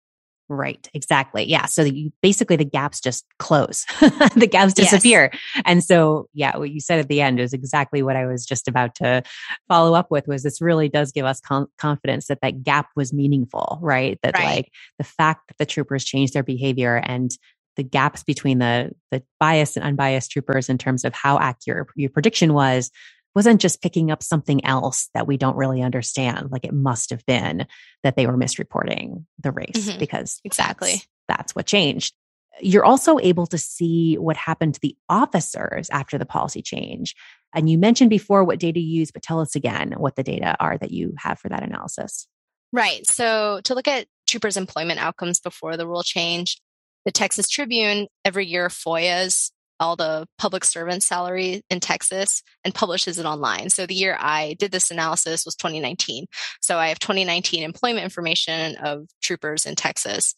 Right, 0.54 0.86
exactly. 0.92 1.44
Yeah. 1.44 1.64
So 1.64 1.82
you, 1.82 2.12
basically 2.20 2.56
the 2.56 2.64
gaps 2.66 3.00
just 3.00 3.24
close, 3.38 3.86
the 4.36 4.46
gaps 4.50 4.74
disappear. 4.74 5.30
Yes. 5.32 5.62
And 5.64 5.82
so, 5.82 6.28
yeah, 6.34 6.58
what 6.58 6.70
you 6.70 6.78
said 6.78 6.98
at 6.98 7.08
the 7.08 7.22
end 7.22 7.40
is 7.40 7.54
exactly 7.54 8.02
what 8.02 8.16
I 8.16 8.26
was 8.26 8.44
just 8.44 8.68
about 8.68 8.94
to 8.96 9.22
follow 9.66 9.94
up 9.94 10.10
with 10.10 10.28
was 10.28 10.42
this 10.42 10.60
really 10.60 10.90
does 10.90 11.10
give 11.10 11.24
us 11.24 11.40
com- 11.40 11.68
confidence 11.78 12.26
that 12.26 12.42
that 12.42 12.62
gap 12.62 12.88
was 12.96 13.14
meaningful, 13.14 13.78
right? 13.80 14.18
That 14.22 14.34
right. 14.34 14.44
like 14.44 14.72
the 14.98 15.04
fact 15.04 15.48
that 15.48 15.56
the 15.56 15.64
troopers 15.64 16.04
changed 16.04 16.34
their 16.34 16.42
behavior 16.42 16.96
and 17.02 17.30
the 17.76 17.82
gaps 17.82 18.22
between 18.22 18.58
the 18.58 18.90
the 19.10 19.22
biased 19.40 19.78
and 19.78 19.86
unbiased 19.86 20.30
troopers 20.30 20.68
in 20.68 20.76
terms 20.76 21.02
of 21.02 21.14
how 21.14 21.38
accurate 21.38 21.88
your 21.96 22.10
prediction 22.10 22.52
was 22.52 22.90
wasn't 23.34 23.60
just 23.60 23.82
picking 23.82 24.10
up 24.10 24.22
something 24.22 24.64
else 24.64 25.08
that 25.14 25.26
we 25.26 25.36
don't 25.36 25.56
really 25.56 25.82
understand. 25.82 26.50
Like 26.50 26.64
it 26.64 26.74
must 26.74 27.10
have 27.10 27.24
been 27.26 27.66
that 28.02 28.16
they 28.16 28.26
were 28.26 28.36
misreporting 28.36 29.24
the 29.38 29.52
race 29.52 29.88
mm-hmm. 29.88 29.98
because 29.98 30.40
exactly 30.44 30.92
that's, 30.92 31.08
that's 31.28 31.56
what 31.56 31.66
changed. 31.66 32.14
You're 32.60 32.84
also 32.84 33.18
able 33.18 33.46
to 33.46 33.58
see 33.58 34.16
what 34.16 34.36
happened 34.36 34.74
to 34.74 34.80
the 34.80 34.96
officers 35.08 35.88
after 35.90 36.18
the 36.18 36.26
policy 36.26 36.60
change. 36.60 37.14
And 37.54 37.68
you 37.68 37.78
mentioned 37.78 38.10
before 38.10 38.44
what 38.44 38.58
data 38.58 38.78
you 38.78 39.00
use, 39.00 39.10
but 39.10 39.22
tell 39.22 39.40
us 39.40 39.56
again 39.56 39.94
what 39.96 40.16
the 40.16 40.22
data 40.22 40.56
are 40.60 40.76
that 40.78 40.90
you 40.90 41.14
have 41.18 41.38
for 41.38 41.48
that 41.48 41.62
analysis. 41.62 42.28
Right. 42.72 43.06
So 43.06 43.60
to 43.64 43.74
look 43.74 43.88
at 43.88 44.06
troopers' 44.26 44.56
employment 44.56 45.00
outcomes 45.00 45.40
before 45.40 45.76
the 45.76 45.86
rule 45.86 46.02
change, 46.02 46.60
the 47.04 47.10
Texas 47.10 47.48
Tribune 47.48 48.06
every 48.24 48.46
year 48.46 48.68
FOIAs 48.68 49.50
all 49.82 49.96
the 49.96 50.26
public 50.38 50.64
servant 50.64 51.02
salary 51.02 51.62
in 51.68 51.80
Texas 51.80 52.42
and 52.64 52.74
publishes 52.74 53.18
it 53.18 53.26
online. 53.26 53.68
So 53.68 53.84
the 53.84 53.94
year 53.94 54.16
I 54.18 54.54
did 54.58 54.70
this 54.70 54.90
analysis 54.90 55.44
was 55.44 55.56
2019. 55.56 56.26
So 56.60 56.78
I 56.78 56.88
have 56.88 57.00
2019 57.00 57.62
employment 57.62 58.04
information 58.04 58.76
of 58.76 59.08
troopers 59.20 59.66
in 59.66 59.74
Texas. 59.74 60.34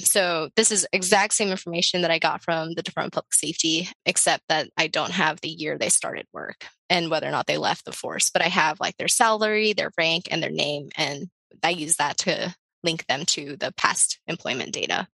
So 0.00 0.48
this 0.56 0.72
is 0.72 0.86
exact 0.92 1.34
same 1.34 1.50
information 1.50 2.02
that 2.02 2.10
I 2.10 2.18
got 2.18 2.42
from 2.42 2.74
the 2.74 2.82
Department 2.82 3.14
of 3.14 3.18
Public 3.18 3.34
Safety, 3.34 3.88
except 4.04 4.42
that 4.48 4.68
I 4.76 4.88
don't 4.88 5.12
have 5.12 5.40
the 5.40 5.48
year 5.48 5.78
they 5.78 5.90
started 5.90 6.26
work 6.32 6.64
and 6.90 7.10
whether 7.10 7.28
or 7.28 7.30
not 7.30 7.46
they 7.46 7.58
left 7.58 7.84
the 7.84 7.92
force. 7.92 8.30
But 8.30 8.42
I 8.42 8.48
have 8.48 8.80
like 8.80 8.96
their 8.96 9.08
salary, 9.08 9.74
their 9.74 9.92
rank, 9.96 10.28
and 10.30 10.42
their 10.42 10.50
name, 10.50 10.88
and 10.96 11.28
I 11.62 11.70
use 11.70 11.96
that 11.96 12.18
to 12.18 12.54
link 12.82 13.06
them 13.06 13.24
to 13.26 13.56
the 13.56 13.72
past 13.76 14.18
employment 14.26 14.72
data. 14.72 15.06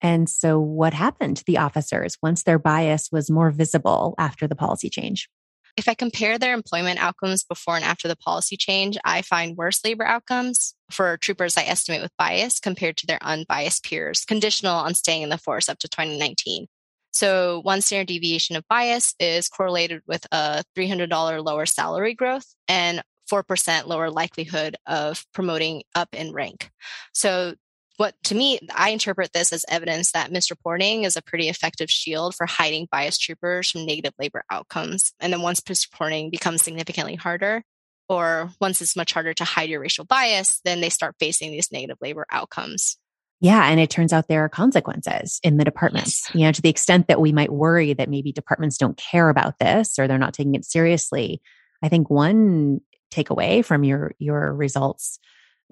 And 0.00 0.28
so, 0.28 0.60
what 0.60 0.94
happened 0.94 1.38
to 1.38 1.44
the 1.46 1.58
officers 1.58 2.18
once 2.22 2.42
their 2.42 2.58
bias 2.58 3.08
was 3.10 3.30
more 3.30 3.50
visible 3.50 4.14
after 4.18 4.46
the 4.46 4.56
policy 4.56 4.90
change? 4.90 5.28
If 5.76 5.88
I 5.88 5.94
compare 5.94 6.38
their 6.38 6.54
employment 6.54 7.02
outcomes 7.02 7.42
before 7.42 7.74
and 7.74 7.84
after 7.84 8.06
the 8.06 8.16
policy 8.16 8.56
change, 8.56 8.96
I 9.04 9.22
find 9.22 9.56
worse 9.56 9.84
labor 9.84 10.04
outcomes 10.04 10.74
for 10.90 11.16
troopers 11.16 11.56
I 11.56 11.62
estimate 11.62 12.00
with 12.00 12.16
bias 12.16 12.60
compared 12.60 12.96
to 12.98 13.06
their 13.06 13.18
unbiased 13.22 13.84
peers, 13.84 14.24
conditional 14.24 14.76
on 14.76 14.94
staying 14.94 15.22
in 15.22 15.30
the 15.30 15.38
force 15.38 15.68
up 15.68 15.78
to 15.80 15.88
2019. 15.88 16.66
So, 17.12 17.60
one 17.62 17.80
standard 17.80 18.08
deviation 18.08 18.56
of 18.56 18.66
bias 18.68 19.14
is 19.18 19.48
correlated 19.48 20.02
with 20.06 20.26
a 20.30 20.64
$300 20.76 21.44
lower 21.44 21.66
salary 21.66 22.14
growth 22.14 22.46
and 22.68 23.02
4% 23.30 23.86
lower 23.86 24.10
likelihood 24.10 24.76
of 24.86 25.24
promoting 25.32 25.82
up 25.94 26.08
in 26.12 26.32
rank. 26.32 26.70
So, 27.12 27.54
what 27.96 28.14
to 28.24 28.34
me, 28.34 28.58
I 28.74 28.90
interpret 28.90 29.32
this 29.32 29.52
as 29.52 29.64
evidence 29.68 30.12
that 30.12 30.30
misreporting 30.30 31.04
is 31.04 31.16
a 31.16 31.22
pretty 31.22 31.48
effective 31.48 31.90
shield 31.90 32.34
for 32.34 32.46
hiding 32.46 32.88
biased 32.90 33.22
troopers 33.22 33.70
from 33.70 33.86
negative 33.86 34.14
labor 34.18 34.44
outcomes. 34.50 35.12
And 35.20 35.32
then 35.32 35.42
once 35.42 35.60
misreporting 35.60 36.30
becomes 36.30 36.62
significantly 36.62 37.14
harder, 37.14 37.62
or 38.08 38.50
once 38.60 38.82
it's 38.82 38.96
much 38.96 39.12
harder 39.12 39.32
to 39.34 39.44
hide 39.44 39.70
your 39.70 39.80
racial 39.80 40.04
bias, 40.04 40.60
then 40.64 40.80
they 40.80 40.90
start 40.90 41.16
facing 41.18 41.52
these 41.52 41.72
negative 41.72 41.98
labor 42.00 42.26
outcomes. 42.30 42.98
Yeah. 43.40 43.66
And 43.68 43.80
it 43.80 43.90
turns 43.90 44.12
out 44.12 44.28
there 44.28 44.44
are 44.44 44.48
consequences 44.48 45.40
in 45.42 45.56
the 45.56 45.64
departments. 45.64 46.28
Yes. 46.28 46.34
You 46.34 46.40
know, 46.46 46.52
to 46.52 46.62
the 46.62 46.70
extent 46.70 47.08
that 47.08 47.20
we 47.20 47.32
might 47.32 47.52
worry 47.52 47.92
that 47.92 48.08
maybe 48.08 48.32
departments 48.32 48.78
don't 48.78 48.96
care 48.96 49.28
about 49.28 49.58
this 49.58 49.98
or 49.98 50.08
they're 50.08 50.18
not 50.18 50.34
taking 50.34 50.54
it 50.54 50.64
seriously. 50.64 51.42
I 51.82 51.88
think 51.88 52.08
one 52.08 52.80
takeaway 53.12 53.64
from 53.64 53.84
your 53.84 54.12
your 54.18 54.52
results 54.52 55.18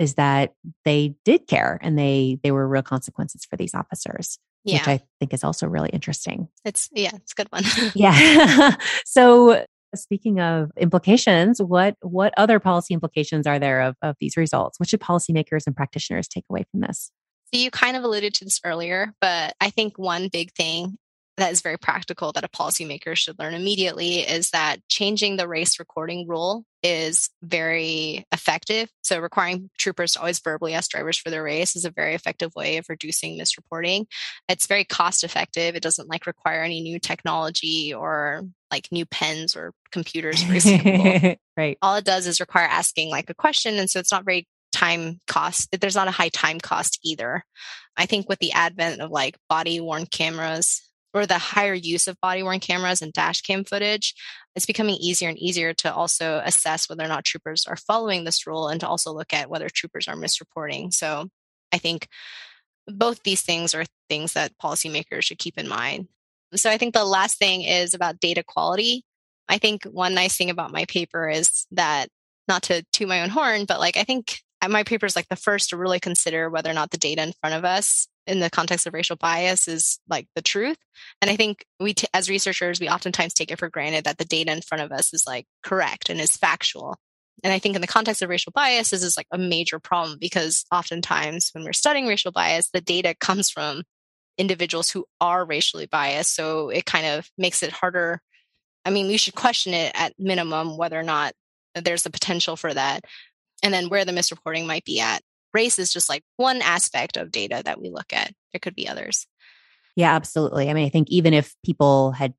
is 0.03 0.15
that 0.15 0.55
they 0.85 1.15
did 1.25 1.47
care 1.47 1.79
and 1.83 1.99
they 1.99 2.39
they 2.43 2.51
were 2.51 2.67
real 2.69 2.83
consequences 2.83 3.45
for 3.49 3.57
these 3.57 3.75
officers 3.75 4.39
yeah. 4.65 4.79
which 4.79 4.89
i 4.89 5.01
think 5.19 5.33
is 5.35 5.45
also 5.45 5.67
really 5.67 5.91
interesting. 5.91 6.49
It's 6.65 6.89
yeah 6.93 7.11
it's 7.15 7.33
a 7.33 7.35
good 7.35 7.49
one. 7.51 7.65
Yeah. 7.95 8.73
So 9.05 9.65
speaking 9.95 10.41
of 10.41 10.71
implications 10.79 11.61
what 11.61 11.97
what 12.01 12.33
other 12.37 12.59
policy 12.59 12.95
implications 12.95 13.47
are 13.47 13.59
there 13.59 13.83
of, 13.83 13.97
of 14.03 14.17
these 14.21 14.37
results? 14.37 14.79
What 14.79 14.89
should 14.89 15.01
policymakers 15.01 15.67
and 15.67 15.77
practitioners 15.77 16.29
take 16.29 16.45
away 16.49 16.65
from 16.71 16.81
this? 16.81 17.11
So 17.53 17.61
you 17.61 17.71
kind 17.71 17.97
of 17.97 18.05
alluded 18.05 18.35
to 18.35 18.45
this 18.45 18.61
earlier 18.65 19.13
but 19.21 19.55
i 19.61 19.71
think 19.71 19.99
one 19.99 20.29
big 20.29 20.53
thing 20.53 20.97
that 21.37 21.53
is 21.53 21.63
very 21.63 21.79
practical 21.79 22.33
that 22.33 22.45
a 22.45 22.49
policymaker 22.49 23.17
should 23.17 23.39
learn 23.39 23.55
immediately 23.55 24.19
is 24.19 24.51
that 24.51 24.87
changing 24.89 25.37
the 25.37 25.49
race 25.49 25.79
recording 25.79 26.29
rule 26.29 26.65
is 26.83 27.31
very 27.43 28.27
effective. 28.33 28.91
So, 29.03 29.19
requiring 29.19 29.71
troopers 29.79 30.13
to 30.13 30.21
always 30.21 30.41
verbally 30.41 30.75
ask 30.75 30.91
drivers 30.91 31.17
for 31.17 31.31
their 31.31 31.43
race 31.43 31.75
is 31.75 31.85
a 31.85 31.91
very 31.91 32.15
effective 32.15 32.53
way 32.55 32.77
of 32.77 32.87
reducing 32.89 33.39
misreporting. 33.39 34.07
It's 34.49 34.67
very 34.67 34.85
cost 34.85 35.25
effective. 35.25 35.75
It 35.75 35.83
doesn't 35.83 36.09
like 36.09 36.27
require 36.27 36.63
any 36.63 36.83
new 36.83 36.99
technology 36.99 37.95
or 37.95 38.43
like 38.71 38.89
new 38.91 39.07
pens 39.07 39.57
or 39.57 39.73
computers, 39.91 40.43
for 40.43 40.55
example. 40.55 41.35
right. 41.57 41.79
All 41.81 41.97
it 41.97 42.05
does 42.05 42.27
is 42.27 42.41
require 42.41 42.67
asking 42.67 43.11
like 43.11 43.31
a 43.31 43.35
question. 43.35 43.79
And 43.79 43.89
so, 43.89 44.01
it's 44.01 44.13
not 44.13 44.25
very 44.25 44.47
time 44.73 45.21
cost. 45.27 45.69
There's 45.81 45.97
not 45.97 46.09
a 46.09 46.13
high 46.13 46.31
time 46.31 46.61
cost 46.61 46.99
either. 47.05 47.45
I 47.97 48.07
think 48.07 48.29
with 48.29 48.39
the 48.39 48.53
advent 48.53 49.01
of 49.01 49.11
like 49.11 49.37
body 49.49 49.81
worn 49.81 50.07
cameras, 50.07 50.83
or 51.15 51.27
the 51.27 51.39
higher 51.39 51.75
use 51.75 52.09
of 52.09 52.21
body 52.21 52.43
worn 52.43 52.61
cameras 52.61 53.03
and 53.03 53.13
dash 53.13 53.43
cam 53.43 53.65
footage, 53.65 54.15
it's 54.55 54.67
becoming 54.67 54.97
easier 54.97 55.29
and 55.29 55.39
easier 55.39 55.75
to 55.75 55.93
also 55.93 56.41
assess 56.45 56.89
whether 56.89 57.05
or 57.05 57.09
not 57.09 57.25
troopers 57.25 57.67
are 57.67 57.77
following 57.77 58.25
this 58.25 58.47
rule 58.47 58.69
and 58.69 58.81
to 58.81 58.89
also 58.89 59.13
look 59.13 59.33
at 59.33 59.51
whether 59.51 59.69
troopers 59.69 60.09
are 60.09 60.17
misreporting. 60.17 60.93
So 60.93 61.29
I 61.73 61.79
think 61.79 62.09
both 62.87 63.23
these 63.23 63.43
things 63.43 63.75
are 63.75 63.85
things 64.09 64.33
that 64.33 64.59
policymakers 64.63 65.23
should 65.25 65.39
keep 65.39 65.59
in 65.59 65.69
mind. 65.69 66.09
So 66.55 66.71
I 66.71 66.77
think 66.77 66.93
the 66.93 67.05
last 67.05 67.39
thing 67.39 67.63
is 67.63 67.95
about 67.95 68.21
data 68.21 68.43
quality. 68.47 69.05
I 69.49 69.59
think 69.59 69.85
one 69.85 70.15
nice 70.15 70.37
thing 70.37 70.51
about 70.51 70.73
my 70.73 70.85
paper 70.87 71.29
is 71.29 71.67
that 71.73 72.09
not 72.49 72.65
to 72.65 72.85
toot 72.93 73.09
my 73.09 73.23
own 73.23 73.31
horn, 73.31 73.65
but 73.65 73.81
like 73.81 73.97
I 73.97 74.05
think 74.05 74.41
my 74.69 74.83
paper 74.83 75.07
is 75.07 75.17
like 75.17 75.29
the 75.29 75.37
first 75.37 75.71
to 75.71 75.77
really 75.77 76.01
consider 76.01 76.51
whether 76.51 76.71
or 76.71 76.75
not 76.75 76.91
the 76.91 76.99
data 76.99 77.23
in 77.23 77.33
front 77.41 77.55
of 77.55 77.65
us 77.65 78.07
in 78.27 78.41
the 78.41 78.51
context 78.51 78.87
of 78.87 78.95
racial 78.95 79.17
bias 79.17 79.69
is 79.69 79.99
like 80.09 80.29
the 80.35 80.43
truth. 80.43 80.79
And 81.21 81.31
I 81.31 81.37
think 81.37 81.65
we, 81.81 81.95
t- 81.95 82.07
as 82.15 82.31
researchers, 82.31 82.81
we 82.81 82.89
oftentimes 82.89 83.35
take 83.35 83.51
it 83.51 83.59
for 83.59 83.69
granted 83.69 84.05
that 84.05 84.19
the 84.19 84.25
data 84.25 84.53
in 84.53 84.63
front 84.63 84.83
of 84.83 84.93
us 84.93 85.13
is 85.13 85.27
like 85.27 85.47
correct 85.63 86.09
and 86.09 86.21
is 86.21 86.37
factual. 86.37 86.97
And 87.43 87.53
I 87.53 87.59
think 87.59 87.75
in 87.75 87.81
the 87.81 87.89
context 87.89 88.23
of 88.23 88.29
racial 88.29 88.53
bias, 88.53 88.91
this 88.91 89.03
is 89.03 89.17
like 89.17 89.27
a 89.33 89.39
major 89.39 89.81
problem 89.81 90.19
because 90.21 90.65
oftentimes 90.71 91.51
when 91.53 91.65
we're 91.65 91.73
studying 91.73 92.07
racial 92.07 92.31
bias, 92.31 92.71
the 92.71 92.81
data 92.81 93.15
comes 93.19 93.51
from 93.51 93.83
individuals 94.39 94.91
who 94.91 95.05
are 95.21 95.45
racially 95.45 95.87
biased. 95.87 96.35
So 96.35 96.69
it 96.69 96.87
kind 96.87 97.07
of 97.07 97.29
makes 97.37 97.63
it 97.63 97.73
harder. 97.73 98.21
I 98.85 98.91
mean, 98.91 99.09
we 99.09 99.17
should 99.17 99.35
question 99.35 99.75
it 99.75 99.93
at 99.95 100.15
minimum 100.19 100.77
whether 100.77 100.99
or 100.99 101.05
not 101.05 101.33
there's 101.75 102.05
the 102.05 102.11
potential 102.11 102.57
for 102.57 102.73
that 102.73 103.05
and 103.63 103.73
then 103.73 103.89
where 103.89 104.05
the 104.05 104.13
misreporting 104.13 104.67
might 104.67 104.85
be 104.85 105.01
at. 105.01 105.23
Race 105.55 105.79
is 105.79 105.93
just 105.93 106.09
like 106.09 106.23
one 106.37 106.63
aspect 106.63 107.17
of 107.17 107.31
data 107.31 107.63
that 107.65 107.81
we 107.81 107.91
look 107.91 108.13
at. 108.13 108.33
There 108.53 108.61
could 108.61 108.75
be 108.75 108.89
others. 108.89 109.27
Yeah, 109.97 110.15
absolutely. 110.15 110.71
I 110.71 110.75
mean, 110.75 110.87
I 110.87 110.89
think 110.89 111.09
even 111.11 111.35
if 111.35 111.55
people 111.65 112.13
had 112.13 112.35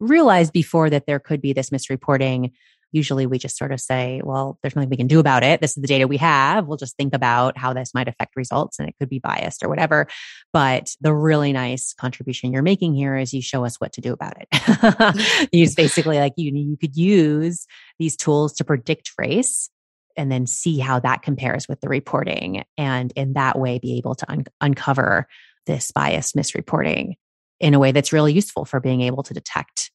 realized 0.00 0.52
before 0.52 0.90
that 0.90 1.06
there 1.06 1.20
could 1.20 1.40
be 1.40 1.52
this 1.52 1.70
misreporting, 1.70 2.52
usually 2.92 3.26
we 3.26 3.38
just 3.38 3.56
sort 3.56 3.72
of 3.72 3.80
say, 3.80 4.20
well, 4.24 4.58
there's 4.62 4.74
nothing 4.74 4.90
we 4.90 4.96
can 4.96 5.06
do 5.06 5.20
about 5.20 5.44
it. 5.44 5.60
This 5.60 5.76
is 5.76 5.80
the 5.80 5.86
data 5.86 6.08
we 6.08 6.16
have. 6.16 6.66
We'll 6.66 6.76
just 6.76 6.96
think 6.96 7.14
about 7.14 7.56
how 7.56 7.72
this 7.72 7.94
might 7.94 8.08
affect 8.08 8.36
results 8.36 8.78
and 8.78 8.88
it 8.88 8.96
could 8.98 9.08
be 9.08 9.20
biased 9.20 9.62
or 9.62 9.68
whatever. 9.68 10.08
But 10.52 10.94
the 11.00 11.14
really 11.14 11.52
nice 11.52 11.94
contribution 11.94 12.52
you're 12.52 12.62
making 12.62 12.94
here 12.94 13.16
is 13.16 13.32
you 13.32 13.42
show 13.42 13.64
us 13.64 13.76
what 13.76 13.92
to 13.92 14.00
do 14.00 14.12
about 14.12 14.34
it. 14.40 15.48
use 15.52 15.74
basically 15.74 16.18
like 16.18 16.32
you, 16.36 16.50
you 16.52 16.76
could 16.76 16.96
use 16.96 17.66
these 17.98 18.16
tools 18.16 18.54
to 18.54 18.64
predict 18.64 19.12
race 19.18 19.70
and 20.16 20.30
then 20.30 20.46
see 20.46 20.78
how 20.78 21.00
that 21.00 21.22
compares 21.22 21.68
with 21.68 21.80
the 21.80 21.88
reporting 21.88 22.64
and 22.76 23.12
in 23.16 23.34
that 23.34 23.58
way 23.58 23.78
be 23.78 23.96
able 23.98 24.14
to 24.14 24.30
un- 24.30 24.44
uncover 24.60 25.26
this 25.66 25.90
biased 25.90 26.36
misreporting 26.36 27.14
in 27.60 27.74
a 27.74 27.78
way 27.78 27.92
that's 27.92 28.12
really 28.12 28.32
useful 28.32 28.64
for 28.64 28.80
being 28.80 29.02
able 29.02 29.22
to 29.22 29.34
detect 29.34 29.90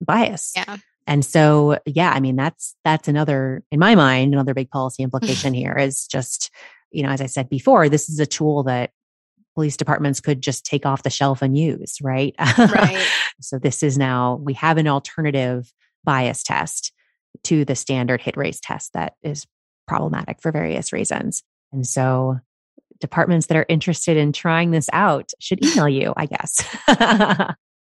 bias. 0.00 0.52
Yeah. 0.56 0.78
And 1.06 1.24
so, 1.24 1.78
yeah, 1.84 2.12
I 2.12 2.20
mean, 2.20 2.36
that's, 2.36 2.76
that's 2.84 3.08
another, 3.08 3.64
in 3.72 3.80
my 3.80 3.94
mind, 3.94 4.32
another 4.32 4.54
big 4.54 4.70
policy 4.70 5.02
implication 5.02 5.54
here 5.54 5.76
is 5.76 6.06
just, 6.06 6.50
you 6.90 7.02
know, 7.02 7.10
as 7.10 7.20
I 7.20 7.26
said 7.26 7.48
before, 7.48 7.88
this 7.88 8.08
is 8.08 8.20
a 8.20 8.26
tool 8.26 8.62
that 8.64 8.90
police 9.54 9.76
departments 9.76 10.20
could 10.20 10.40
just 10.40 10.64
take 10.64 10.86
off 10.86 11.02
the 11.02 11.10
shelf 11.10 11.42
and 11.42 11.56
use, 11.56 11.98
right? 12.00 12.34
Right. 12.58 13.06
so 13.40 13.58
this 13.58 13.82
is 13.82 13.98
now, 13.98 14.36
we 14.42 14.54
have 14.54 14.78
an 14.78 14.88
alternative 14.88 15.72
bias 16.04 16.42
test 16.42 16.92
to 17.44 17.64
the 17.64 17.74
standard 17.74 18.20
hit 18.20 18.36
rate 18.36 18.58
test 18.62 18.92
that 18.94 19.14
is 19.22 19.46
problematic 19.86 20.40
for 20.40 20.52
various 20.52 20.92
reasons. 20.92 21.42
And 21.72 21.86
so 21.86 22.38
departments 23.00 23.46
that 23.46 23.56
are 23.56 23.66
interested 23.68 24.16
in 24.16 24.32
trying 24.32 24.70
this 24.70 24.88
out 24.92 25.32
should 25.40 25.64
email 25.64 25.88
you, 25.88 26.12
I 26.16 26.26
guess. 26.26 26.76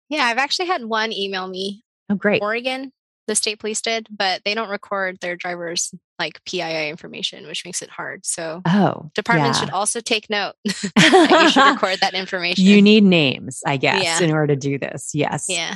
yeah, 0.10 0.26
I've 0.26 0.38
actually 0.38 0.67
had 0.67 0.84
one 0.86 1.12
email 1.12 1.48
me. 1.48 1.84
Oh, 2.10 2.15
great. 2.15 2.41
Oregon, 2.41 2.91
the 3.28 3.36
state 3.36 3.60
police 3.60 3.82
did, 3.82 4.08
but 4.10 4.41
they 4.43 4.56
don't 4.56 4.69
record 4.69 5.19
their 5.22 5.36
drivers 5.36 5.93
like 6.17 6.43
PII 6.45 6.89
information, 6.89 7.45
which 7.45 7.63
makes 7.63 7.82
it 7.82 7.89
hard. 7.89 8.26
So, 8.26 8.62
oh, 8.65 9.12
departments 9.13 9.60
yeah. 9.60 9.65
should 9.65 9.74
also 9.74 10.02
take 10.02 10.30
note 10.30 10.54
you 10.65 11.50
should 11.50 11.69
record 11.69 12.00
that 12.02 12.13
information. 12.13 12.65
You 12.65 12.82
need 12.82 13.04
names, 13.04 13.62
I 13.65 13.78
guess, 13.78 14.04
yeah. 14.04 14.22
in 14.22 14.34
order 14.34 14.56
to 14.56 14.56
do 14.56 14.80
this. 14.80 15.12
Yes. 15.13 15.45
Yeah. 15.48 15.76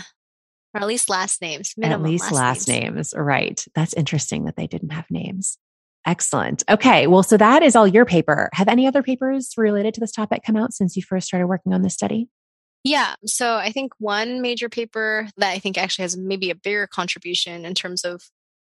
Or 0.74 0.82
at 0.82 0.88
least 0.88 1.10
last 1.10 1.42
names. 1.42 1.74
At 1.82 2.02
least 2.02 2.26
last, 2.26 2.34
last 2.34 2.68
names. 2.68 2.96
names. 2.96 3.14
Right. 3.16 3.64
That's 3.76 3.94
interesting 3.94 4.46
that 4.46 4.56
they 4.56 4.68
didn't 4.68 4.92
have 4.92 5.06
names. 5.12 5.58
Excellent. 6.06 6.64
Okay. 6.70 7.08
Well, 7.08 7.24
so 7.24 7.38
that 7.38 7.64
is 7.64 7.76
all 7.76 7.88
your 7.88 8.06
paper. 8.06 8.50
Have 8.54 8.68
any 8.68 8.88
other 8.88 9.04
papers 9.04 9.54
related 9.56 9.94
to 9.94 10.00
this 10.00 10.12
topic 10.12 10.42
come 10.46 10.58
out 10.58 10.74
since 10.74 10.98
you 10.98 11.04
first 11.04 11.28
started 11.28 11.48
working 11.48 11.74
on 11.74 11.82
this 11.82 11.94
study? 11.94 12.28
Yeah. 12.84 13.16
So 13.26 13.56
I 13.56 13.72
think 13.72 13.94
one 14.00 14.42
major 14.42 14.68
paper 14.68 15.30
that 15.38 15.52
I 15.52 15.60
think 15.60 15.78
actually 15.78 16.04
has 16.04 16.18
maybe 16.18 16.50
a 16.50 16.56
bigger 16.56 16.88
contribution 16.88 17.66
in 17.66 17.74
terms 17.74 18.04
of 18.04 18.22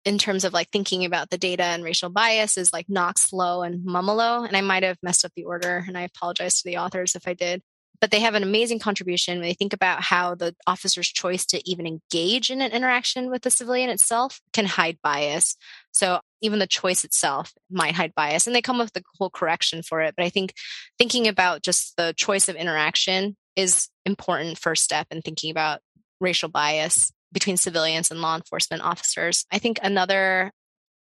in 0.05 0.19
terms 0.19 0.45
of 0.45 0.53
like 0.53 0.69
thinking 0.71 1.05
about 1.05 1.31
the 1.31 1.39
data 1.39 1.65
and 1.65 1.83
racial 1.83 2.11
bias 2.11 2.59
is 2.59 2.73
like 2.73 2.91
Knox 2.91 3.33
Lowe 3.33 3.63
and 3.63 3.85
Mumolo. 3.87 4.47
And 4.47 4.55
I 4.55 4.61
might 4.61 4.83
have 4.83 4.99
messed 5.03 5.25
up 5.25 5.33
the 5.35 5.45
order 5.45 5.83
and 5.89 5.97
I 5.97 6.03
apologize 6.03 6.61
to 6.61 6.69
the 6.69 6.77
authors 6.77 7.15
if 7.15 7.27
I 7.27 7.33
did 7.33 7.63
but 8.01 8.11
they 8.11 8.21
have 8.21 8.35
an 8.35 8.43
amazing 8.43 8.79
contribution 8.79 9.39
when 9.39 9.49
they 9.49 9.55
think 9.55 9.73
about 9.73 10.03
how 10.03 10.35
the 10.35 10.55
officer's 10.67 11.09
choice 11.09 11.47
to 11.47 11.69
even 11.69 11.87
engage 11.87 12.51
in 12.51 12.61
an 12.61 12.73
interaction 12.73 13.31
with 13.31 13.43
the 13.43 13.51
civilian 13.51 13.91
itself 13.91 14.41
can 14.53 14.67
hide 14.67 14.99
bias. 15.03 15.57
So 15.93 16.21
even 16.41 16.59
the 16.59 16.67
choice 16.67 17.05
itself 17.05 17.53
might 17.71 17.95
hide 17.95 18.15
bias 18.15 18.47
and 18.47 18.55
they 18.55 18.63
come 18.63 18.81
up 18.81 18.87
with 18.87 18.93
the 18.93 19.05
whole 19.19 19.31
correction 19.31 19.83
for 19.83 20.01
it. 20.03 20.15
But 20.17 20.27
I 20.27 20.29
think 20.29 20.53
thinking 20.99 21.29
about 21.29 21.63
just 21.63 21.97
the 21.97 22.13
choice 22.17 22.49
of 22.49 22.57
interaction 22.57 23.37
is 23.57 23.89
important 24.05 24.59
first 24.59 24.85
step 24.85 25.07
in 25.11 25.23
thinking 25.23 25.51
about 25.51 25.81
racial 26.21 26.49
bias 26.49 27.13
between 27.33 27.57
civilians 27.57 28.11
and 28.11 28.21
law 28.21 28.37
enforcement 28.37 28.83
officers. 28.83 29.47
I 29.53 29.59
think 29.59 29.79
another 29.83 30.53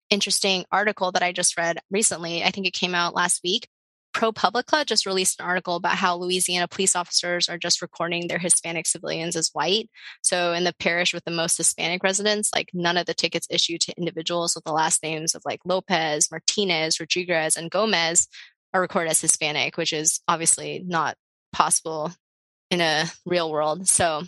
interesting 0.10 0.66
article 0.72 1.12
that 1.12 1.24
I 1.24 1.32
just 1.32 1.58
read 1.58 1.80
recently, 1.90 2.44
I 2.44 2.52
think 2.52 2.68
it 2.68 2.74
came 2.74 2.96
out 2.96 3.16
last 3.16 3.42
week, 3.44 3.68
ProPublica 4.14 4.86
just 4.86 5.06
released 5.06 5.40
an 5.40 5.46
article 5.46 5.76
about 5.76 5.96
how 5.96 6.16
Louisiana 6.16 6.68
police 6.68 6.96
officers 6.96 7.50
are 7.50 7.58
just 7.58 7.82
recording 7.82 8.28
their 8.28 8.40
Hispanic 8.40 8.88
civilians 8.88 9.36
as 9.36 9.50
white. 9.54 9.90
So 10.22 10.54
in 10.54 10.64
the 10.64 10.74
parish 10.80 11.14
with 11.14 11.24
the 11.26 11.32
most 11.32 11.58
Hispanic 11.58 12.04
residents, 12.04 12.52
like 12.54 12.70
none 12.74 12.98
of 12.98 13.06
the 13.06 13.14
tickets 13.14 13.48
issued 13.50 13.82
to 13.82 13.98
individuals 13.98 14.56
with 14.56 14.64
the 14.64 14.72
last 14.72 15.04
names 15.04 15.36
of 15.36 15.42
like 15.46 15.62
Lopez, 15.66 16.30
Martinez, 16.32 17.00
Rodriguez, 17.00 17.58
and 17.58 17.72
Gomez 17.72 18.28
are 18.74 18.82
recorded 18.82 19.12
as 19.12 19.22
Hispanic, 19.22 19.78
which 19.78 19.94
is 19.94 20.22
obviously 20.28 20.84
not 20.86 21.16
possible 21.52 22.12
in 22.72 22.82
a 22.82 23.06
real 23.26 23.52
world. 23.52 23.88
So 23.88 24.24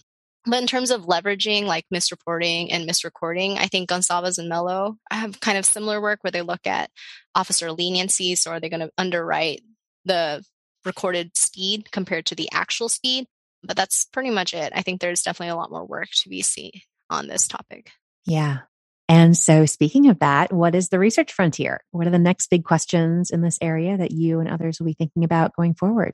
but 0.46 0.62
in 0.62 0.68
terms 0.68 0.92
of 0.92 1.04
leveraging 1.04 1.66
like 1.66 1.86
misreporting 1.94 2.68
and 2.72 2.88
misrecording, 2.88 3.58
I 3.58 3.66
think 3.66 3.90
Goncalves 3.90 4.38
and 4.38 4.48
Mello 4.48 4.98
have 5.12 5.40
kind 5.40 5.58
of 5.58 5.66
similar 5.66 6.00
work 6.00 6.20
where 6.22 6.32
they 6.32 6.44
look 6.44 6.68
at 6.68 6.92
officer 7.34 7.72
leniency. 7.72 8.36
So 8.36 8.52
are 8.52 8.60
they 8.60 8.70
going 8.70 8.82
to 8.82 8.92
underwrite 8.98 9.62
the 10.06 10.44
recorded 10.86 11.36
speed 11.36 11.92
compared 11.92 12.26
to 12.28 12.36
the 12.36 12.50
actual 12.54 12.90
speed. 12.90 13.26
But 13.64 13.76
that's 13.76 14.06
pretty 14.06 14.30
much 14.30 14.54
it. 14.54 14.72
I 14.76 14.82
think 14.82 15.02
there's 15.02 15.24
definitely 15.24 15.52
a 15.52 15.56
lot 15.56 15.72
more 15.72 15.86
work 15.86 16.10
to 16.22 16.30
be 16.30 16.44
seen 16.44 16.72
on 17.10 17.28
this 17.28 17.48
topic. 17.48 17.92
Yeah. 18.26 18.60
And 19.08 19.38
so, 19.38 19.66
speaking 19.66 20.10
of 20.10 20.20
that, 20.20 20.52
what 20.52 20.74
is 20.74 20.90
the 20.90 21.00
research 21.00 21.32
frontier? 21.32 21.82
What 21.92 22.08
are 22.08 22.12
the 22.12 22.20
next 22.20 22.50
big 22.50 22.64
questions 22.64 23.30
in 23.30 23.42
this 23.42 23.60
area 23.62 23.98
that 23.98 24.12
you 24.12 24.40
and 24.40 24.50
others 24.50 24.80
will 24.80 24.88
be 24.88 24.94
thinking 24.94 25.24
about 25.24 25.56
going 25.56 25.76
forward? 25.76 26.14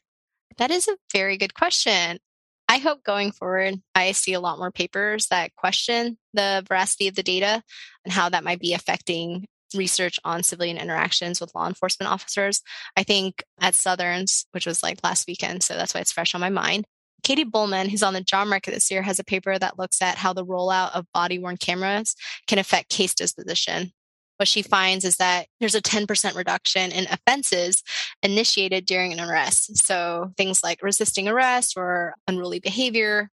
That 0.58 0.72
is 0.72 0.88
a 0.88 0.98
very 1.14 1.38
good 1.38 1.54
question. 1.54 2.20
I 2.68 2.78
hope 2.78 3.04
going 3.04 3.32
forward, 3.32 3.82
I 3.96 4.12
see 4.14 4.34
a 4.34 4.40
lot 4.40 4.58
more 4.58 4.72
papers 4.72 5.28
that 5.28 5.56
question 5.56 6.18
the 6.34 6.64
veracity 6.68 7.08
of 7.10 7.16
the 7.16 7.24
data 7.24 7.62
and 8.06 8.14
how 8.14 8.30
that 8.30 8.44
might 8.44 8.60
be 8.60 8.74
affecting 8.74 9.46
research 9.76 10.20
on 10.24 10.44
civilian 10.44 10.78
interactions 10.78 11.40
with 11.40 11.54
law 11.56 11.68
enforcement 11.68 12.12
officers. 12.12 12.62
I 12.96 13.04
think 13.04 13.44
at 13.60 13.76
Southerns, 13.76 14.46
which 14.52 14.66
was 14.66 14.84
like 14.84 15.04
last 15.04 15.28
weekend, 15.28 15.64
so 15.64 15.76
that's 15.76 15.94
why 15.94 16.02
it's 16.02 16.12
fresh 16.12 16.36
on 16.36 16.42
my 16.42 16.50
mind. 16.50 16.86
Katie 17.24 17.44
Bullman, 17.44 17.90
who's 17.90 18.04
on 18.04 18.14
the 18.14 18.22
job 18.22 18.48
market 18.48 18.72
this 18.72 18.90
year, 18.90 19.04
has 19.04 19.20
a 19.20 19.24
paper 19.24 19.58
that 19.58 19.78
looks 19.78 20.02
at 20.02 20.18
how 20.18 20.34
the 20.34 20.46
rollout 20.46 20.96
of 20.96 21.06
body 21.14 21.38
worn 21.38 21.58
cameras 21.58 22.16
can 22.48 22.58
affect 22.58 22.90
case 22.90 23.14
disposition. 23.14 23.92
What 24.38 24.48
she 24.48 24.64
finds 24.64 25.06
is 25.06 25.18
that 25.18 25.46
there's 25.60 25.76
a 25.76 25.82
10% 25.84 26.36
reduction 26.36 26.92
in 26.92 27.06
offenses 27.12 27.84
initiated 28.24 28.88
during 28.88 29.14
an 29.14 29.20
arrest. 29.20 29.86
So 29.86 30.32
things 30.36 30.64
like 30.64 30.82
resisting 30.82 31.28
arrest 31.28 31.78
or 31.78 32.16
unruly 32.28 32.60
behavior, 32.60 33.30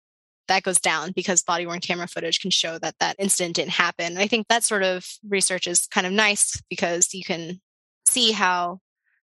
that 0.48 0.64
goes 0.64 0.80
down 0.80 1.12
because 1.12 1.42
body 1.44 1.66
worn 1.66 1.80
camera 1.80 2.08
footage 2.08 2.40
can 2.40 2.52
show 2.52 2.78
that 2.80 2.96
that 3.00 3.16
incident 3.20 3.56
didn't 3.56 3.72
happen. 3.72 4.18
I 4.18 4.28
think 4.28 4.48
that 4.48 4.64
sort 4.64 4.84
of 4.84 5.08
research 5.28 5.68
is 5.68 5.88
kind 5.88 6.08
of 6.08 6.14
nice 6.14 6.62
because 6.70 7.14
you 7.14 7.24
can 7.24 7.62
see 8.08 8.32
how 8.32 8.80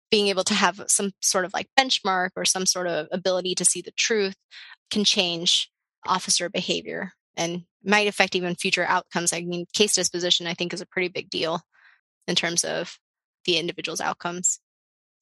being 0.10 0.27
able 0.27 0.43
to 0.43 0.53
have 0.53 0.81
some 0.88 1.12
sort 1.21 1.45
of 1.45 1.53
like 1.53 1.69
benchmark 1.79 2.31
or 2.36 2.45
some 2.45 2.65
sort 2.65 2.88
of 2.88 3.07
ability 3.12 3.55
to 3.55 3.65
see 3.65 3.81
the 3.81 3.91
truth 3.91 4.36
can 4.89 5.03
change 5.03 5.69
officer 6.05 6.49
behavior 6.49 7.13
and 7.38 7.63
might 7.84 8.07
affect 8.07 8.36
even 8.36 8.55
future 8.55 8.86
outcomes. 8.86 9.31
I 9.31 9.41
mean, 9.41 9.65
case 9.73 9.95
disposition, 9.95 10.47
I 10.47 10.53
think, 10.53 10.73
is 10.73 10.81
a 10.81 10.86
pretty 10.86 11.07
big 11.07 11.29
deal 11.29 11.62
in 12.27 12.36
terms 12.36 12.65
of 12.65 12.97
the 13.45 13.57
individual's 13.57 14.01
outcomes 14.01 14.60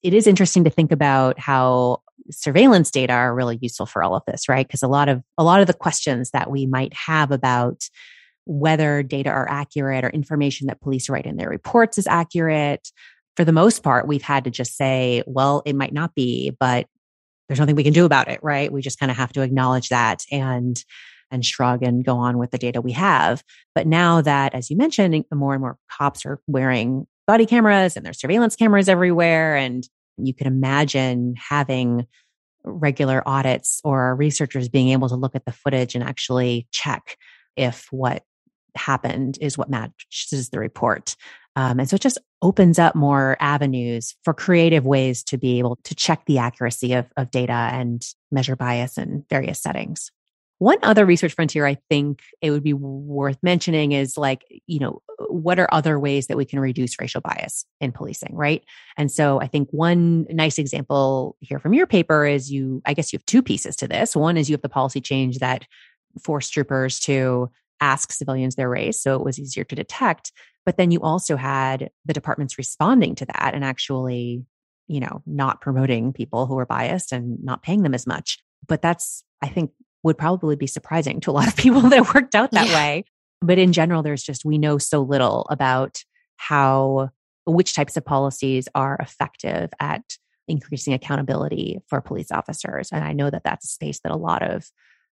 it 0.01 0.13
is 0.13 0.27
interesting 0.27 0.63
to 0.63 0.69
think 0.69 0.91
about 0.91 1.39
how 1.39 2.01
surveillance 2.31 2.91
data 2.91 3.13
are 3.13 3.33
really 3.33 3.57
useful 3.61 3.85
for 3.85 4.03
all 4.03 4.15
of 4.15 4.23
this 4.25 4.47
right 4.49 4.67
because 4.67 4.83
a 4.83 4.87
lot 4.87 5.09
of 5.09 5.23
a 5.37 5.43
lot 5.43 5.61
of 5.61 5.67
the 5.67 5.73
questions 5.73 6.31
that 6.31 6.49
we 6.49 6.65
might 6.65 6.93
have 6.93 7.31
about 7.31 7.89
whether 8.45 9.03
data 9.03 9.29
are 9.29 9.49
accurate 9.49 10.03
or 10.03 10.09
information 10.09 10.67
that 10.67 10.81
police 10.81 11.09
write 11.09 11.25
in 11.25 11.37
their 11.37 11.49
reports 11.49 11.97
is 11.97 12.07
accurate 12.07 12.91
for 13.35 13.45
the 13.45 13.51
most 13.51 13.83
part 13.83 14.07
we've 14.07 14.21
had 14.21 14.43
to 14.43 14.49
just 14.49 14.75
say 14.75 15.23
well 15.25 15.61
it 15.65 15.75
might 15.75 15.93
not 15.93 16.15
be 16.15 16.55
but 16.59 16.87
there's 17.47 17.59
nothing 17.59 17.75
we 17.75 17.83
can 17.83 17.93
do 17.93 18.05
about 18.05 18.27
it 18.27 18.39
right 18.43 18.71
we 18.71 18.81
just 18.81 18.99
kind 18.99 19.11
of 19.11 19.17
have 19.17 19.33
to 19.33 19.41
acknowledge 19.41 19.89
that 19.89 20.23
and 20.31 20.83
and 21.31 21.45
shrug 21.45 21.83
and 21.83 22.03
go 22.03 22.17
on 22.17 22.39
with 22.39 22.49
the 22.51 22.57
data 22.57 22.81
we 22.81 22.91
have 22.91 23.43
but 23.75 23.85
now 23.85 24.21
that 24.21 24.53
as 24.55 24.69
you 24.69 24.77
mentioned 24.77 25.23
more 25.33 25.53
and 25.53 25.61
more 25.61 25.77
cops 25.89 26.25
are 26.25 26.39
wearing 26.47 27.05
body 27.29 27.45
cameras 27.45 27.95
and 27.95 28.03
there's 28.03 28.19
surveillance 28.19 28.55
cameras 28.55 28.89
everywhere. 28.89 29.55
And 29.55 29.87
you 30.27 30.33
can 30.33 30.47
imagine 30.47 31.35
having 31.37 32.07
regular 32.63 33.23
audits 33.25 33.79
or 33.83 34.15
researchers 34.15 34.69
being 34.69 34.89
able 34.89 35.09
to 35.09 35.15
look 35.15 35.35
at 35.35 35.45
the 35.45 35.51
footage 35.51 35.95
and 35.95 36.03
actually 36.03 36.67
check 36.71 37.17
if 37.55 37.87
what 37.91 38.23
happened 38.75 39.37
is 39.41 39.57
what 39.57 39.69
matches 39.69 40.49
the 40.51 40.59
report. 40.59 41.15
Um, 41.55 41.79
and 41.79 41.89
so 41.89 41.95
it 41.95 42.01
just 42.01 42.19
opens 42.41 42.79
up 42.79 42.95
more 42.95 43.35
avenues 43.39 44.15
for 44.23 44.33
creative 44.33 44.85
ways 44.85 45.23
to 45.23 45.37
be 45.37 45.59
able 45.59 45.77
to 45.83 45.95
check 45.95 46.25
the 46.25 46.37
accuracy 46.37 46.93
of, 46.93 47.07
of 47.17 47.31
data 47.31 47.51
and 47.51 48.01
measure 48.31 48.55
bias 48.55 48.97
in 48.97 49.25
various 49.29 49.61
settings. 49.61 50.11
One 50.59 50.77
other 50.83 51.05
research 51.05 51.33
frontier 51.33 51.65
I 51.65 51.77
think 51.89 52.21
it 52.41 52.51
would 52.51 52.63
be 52.63 52.73
worth 52.73 53.37
mentioning 53.41 53.93
is 53.93 54.17
like, 54.17 54.43
you 54.67 54.79
know, 54.79 55.01
what 55.29 55.57
are 55.57 55.69
other 55.71 55.97
ways 55.97 56.27
that 56.27 56.37
we 56.37 56.43
can 56.45 56.59
reduce 56.59 56.99
racial 56.99 57.21
bias 57.21 57.65
in 57.79 57.93
policing, 57.93 58.35
right? 58.35 58.63
And 58.97 59.09
so 59.09 59.39
I 59.39 59.47
think 59.47 59.69
one 59.71 60.25
nice 60.29 60.57
example 60.59 61.37
here 61.39 61.59
from 61.59 61.73
your 61.73 61.87
paper 61.87 62.25
is 62.25 62.51
you, 62.51 62.81
I 62.85 62.93
guess 62.93 63.11
you 63.11 63.17
have 63.19 63.25
two 63.25 63.41
pieces 63.41 63.77
to 63.77 63.87
this. 63.87 64.15
One 64.15 64.35
is 64.35 64.49
you 64.49 64.53
have 64.53 64.61
the 64.61 64.69
policy 64.69 64.99
change 64.99 65.39
that 65.39 65.65
forced 66.21 66.51
troopers 66.51 66.99
to 67.01 67.49
ask 67.79 68.11
civilians 68.11 68.55
their 68.55 68.69
race. 68.69 69.01
So 69.01 69.15
it 69.15 69.23
was 69.23 69.39
easier 69.39 69.63
to 69.63 69.75
detect. 69.75 70.33
But 70.65 70.75
then 70.75 70.91
you 70.91 70.99
also 70.99 71.37
had 71.37 71.89
the 72.05 72.13
departments 72.13 72.57
responding 72.57 73.15
to 73.15 73.25
that 73.25 73.53
and 73.53 73.63
actually, 73.63 74.43
you 74.87 74.99
know, 74.99 75.21
not 75.25 75.61
promoting 75.61 76.11
people 76.11 76.47
who 76.47 76.55
were 76.55 76.65
biased 76.65 77.13
and 77.13 77.41
not 77.43 77.63
paying 77.63 77.83
them 77.83 77.93
as 77.93 78.05
much. 78.05 78.39
But 78.67 78.81
that's, 78.81 79.23
I 79.41 79.47
think, 79.47 79.71
would 80.03 80.17
probably 80.17 80.55
be 80.55 80.67
surprising 80.67 81.19
to 81.21 81.31
a 81.31 81.33
lot 81.33 81.47
of 81.47 81.55
people 81.57 81.81
that 81.81 81.97
it 81.97 82.13
worked 82.13 82.35
out 82.35 82.51
that 82.51 82.67
yeah. 82.67 82.73
way. 82.73 83.05
But 83.41 83.57
in 83.57 83.73
general, 83.73 84.03
there's 84.03 84.23
just, 84.23 84.45
we 84.45 84.57
know 84.57 84.77
so 84.77 85.01
little 85.01 85.45
about 85.49 86.03
how, 86.37 87.09
which 87.45 87.73
types 87.73 87.97
of 87.97 88.05
policies 88.05 88.67
are 88.75 88.97
effective 88.99 89.71
at 89.79 90.03
increasing 90.47 90.93
accountability 90.93 91.79
for 91.87 92.01
police 92.01 92.31
officers. 92.31 92.89
And 92.91 93.03
I 93.03 93.13
know 93.13 93.29
that 93.29 93.43
that's 93.43 93.65
a 93.65 93.69
space 93.69 93.99
that 94.01 94.11
a 94.11 94.17
lot 94.17 94.43
of, 94.43 94.69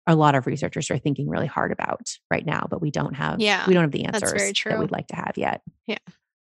a 0.07 0.15
lot 0.15 0.35
of 0.35 0.47
researchers 0.47 0.91
are 0.91 0.97
thinking 0.97 1.29
really 1.29 1.47
hard 1.47 1.71
about 1.71 2.09
right 2.29 2.45
now, 2.45 2.67
but 2.69 2.81
we 2.81 2.91
don't 2.91 3.15
have, 3.15 3.39
yeah, 3.39 3.65
we 3.67 3.73
don't 3.73 3.83
have 3.83 3.91
the 3.91 4.05
answers 4.05 4.53
that 4.65 4.79
we'd 4.79 4.91
like 4.91 5.07
to 5.07 5.15
have 5.15 5.33
yet. 5.35 5.61
Yeah. 5.87 5.97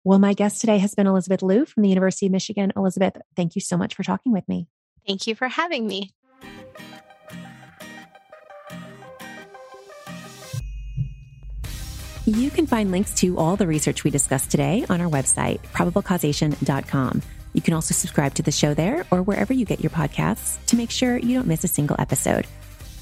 Well, 0.04 0.18
my 0.18 0.34
guest 0.34 0.60
today 0.60 0.78
has 0.78 0.94
been 0.94 1.06
Elizabeth 1.06 1.42
Luh 1.42 1.64
from 1.64 1.82
the 1.82 1.88
University 1.88 2.26
of 2.26 2.32
Michigan. 2.32 2.72
Elizabeth, 2.76 3.16
thank 3.36 3.54
you 3.54 3.60
so 3.60 3.76
much 3.76 3.94
for 3.94 4.02
talking 4.02 4.32
with 4.32 4.46
me. 4.48 4.68
Thank 5.06 5.26
you 5.26 5.34
for 5.34 5.48
having 5.48 5.86
me. 5.86 6.10
You 12.26 12.50
can 12.50 12.66
find 12.66 12.90
links 12.90 13.12
to 13.16 13.36
all 13.38 13.54
the 13.54 13.66
research 13.66 14.02
we 14.02 14.10
discussed 14.10 14.50
today 14.50 14.86
on 14.88 14.98
our 15.02 15.10
website, 15.10 15.60
probablecausation.com. 15.74 17.22
You 17.52 17.60
can 17.60 17.74
also 17.74 17.92
subscribe 17.92 18.32
to 18.34 18.42
the 18.42 18.50
show 18.50 18.72
there 18.72 19.04
or 19.10 19.22
wherever 19.22 19.52
you 19.52 19.66
get 19.66 19.80
your 19.80 19.90
podcasts 19.90 20.56
to 20.66 20.76
make 20.76 20.90
sure 20.90 21.18
you 21.18 21.34
don't 21.34 21.46
miss 21.46 21.64
a 21.64 21.68
single 21.68 21.96
episode. 21.98 22.46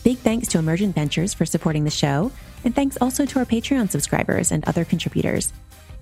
Big 0.03 0.19
thanks 0.19 0.49
to 0.49 0.59
Emergent 0.59 0.97
Ventures 0.97 1.35
for 1.35 1.47
supporting 1.47 1.85
the 1.85 1.91
show, 1.91 2.33
and 2.65 2.75
thanks 2.75 2.99
also 3.01 3.25
to 3.25 3.39
our 3.39 3.45
Patreon 3.45 3.89
subscribers 3.93 4.51
and 4.51 4.65
other 4.65 4.85
contributors. 4.85 5.53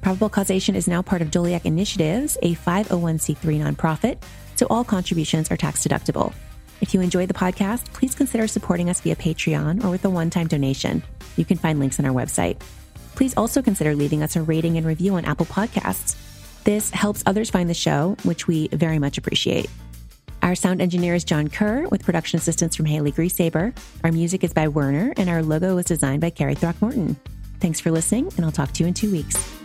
Probable 0.01 0.31
Causation 0.31 0.75
is 0.75 0.89
now 0.89 1.03
part 1.03 1.21
of 1.21 1.31
Doleac 1.31 1.67
Initiatives, 1.67 2.39
a 2.41 2.55
501c3 2.55 3.37
nonprofit, 3.61 4.17
so 4.57 4.67
all 4.71 4.83
contributions 4.83 5.51
are 5.51 5.59
tax 5.59 5.87
deductible. 5.87 6.33
If 6.81 6.95
you 6.95 7.03
enjoy 7.03 7.27
the 7.27 7.35
podcast, 7.35 7.93
please 7.93 8.15
consider 8.15 8.49
supporting 8.49 8.89
us 8.89 9.03
via 9.03 9.15
Patreon 9.15 9.85
or 9.85 9.91
with 9.91 10.07
a 10.07 10.11
one 10.11 10.31
time 10.31 10.47
donation. 10.47 11.03
You 11.37 11.45
can 11.45 11.59
find 11.59 11.79
links 11.79 11.99
on 11.99 12.07
our 12.07 12.15
website. 12.15 12.63
Please 13.21 13.35
also 13.37 13.61
consider 13.61 13.95
leaving 13.95 14.23
us 14.23 14.35
a 14.35 14.41
rating 14.41 14.79
and 14.79 14.87
review 14.87 15.17
on 15.17 15.27
Apple 15.27 15.45
Podcasts. 15.45 16.17
This 16.65 16.89
helps 16.89 17.23
others 17.27 17.51
find 17.51 17.69
the 17.69 17.75
show, 17.75 18.17
which 18.23 18.47
we 18.47 18.69
very 18.69 18.99
much 18.99 19.19
appreciate. 19.19 19.69
Our 20.41 20.55
sound 20.55 20.81
engineer 20.81 21.15
is 21.15 21.23
Jon 21.23 21.49
Keur, 21.49 21.91
with 21.91 22.03
production 22.03 22.39
assistance 22.39 22.75
from 22.75 22.87
Haley 22.87 23.13
Grieshaber. 23.13 23.77
Our 24.03 24.11
music 24.11 24.43
is 24.43 24.55
by 24.55 24.69
Werner, 24.69 25.13
and 25.19 25.29
our 25.29 25.43
logo 25.43 25.75
was 25.75 25.85
designed 25.85 26.23
by 26.23 26.31
Carrie 26.31 26.55
Throckmorton. 26.55 27.15
Thanks 27.61 27.79
for 27.79 27.91
listening, 27.91 28.33
and 28.39 28.47
I'll 28.47 28.53
talk 28.53 28.73
to 28.73 28.83
you 28.83 28.89
in 28.89 28.95
two 28.95 29.13
weeks. 29.13 29.60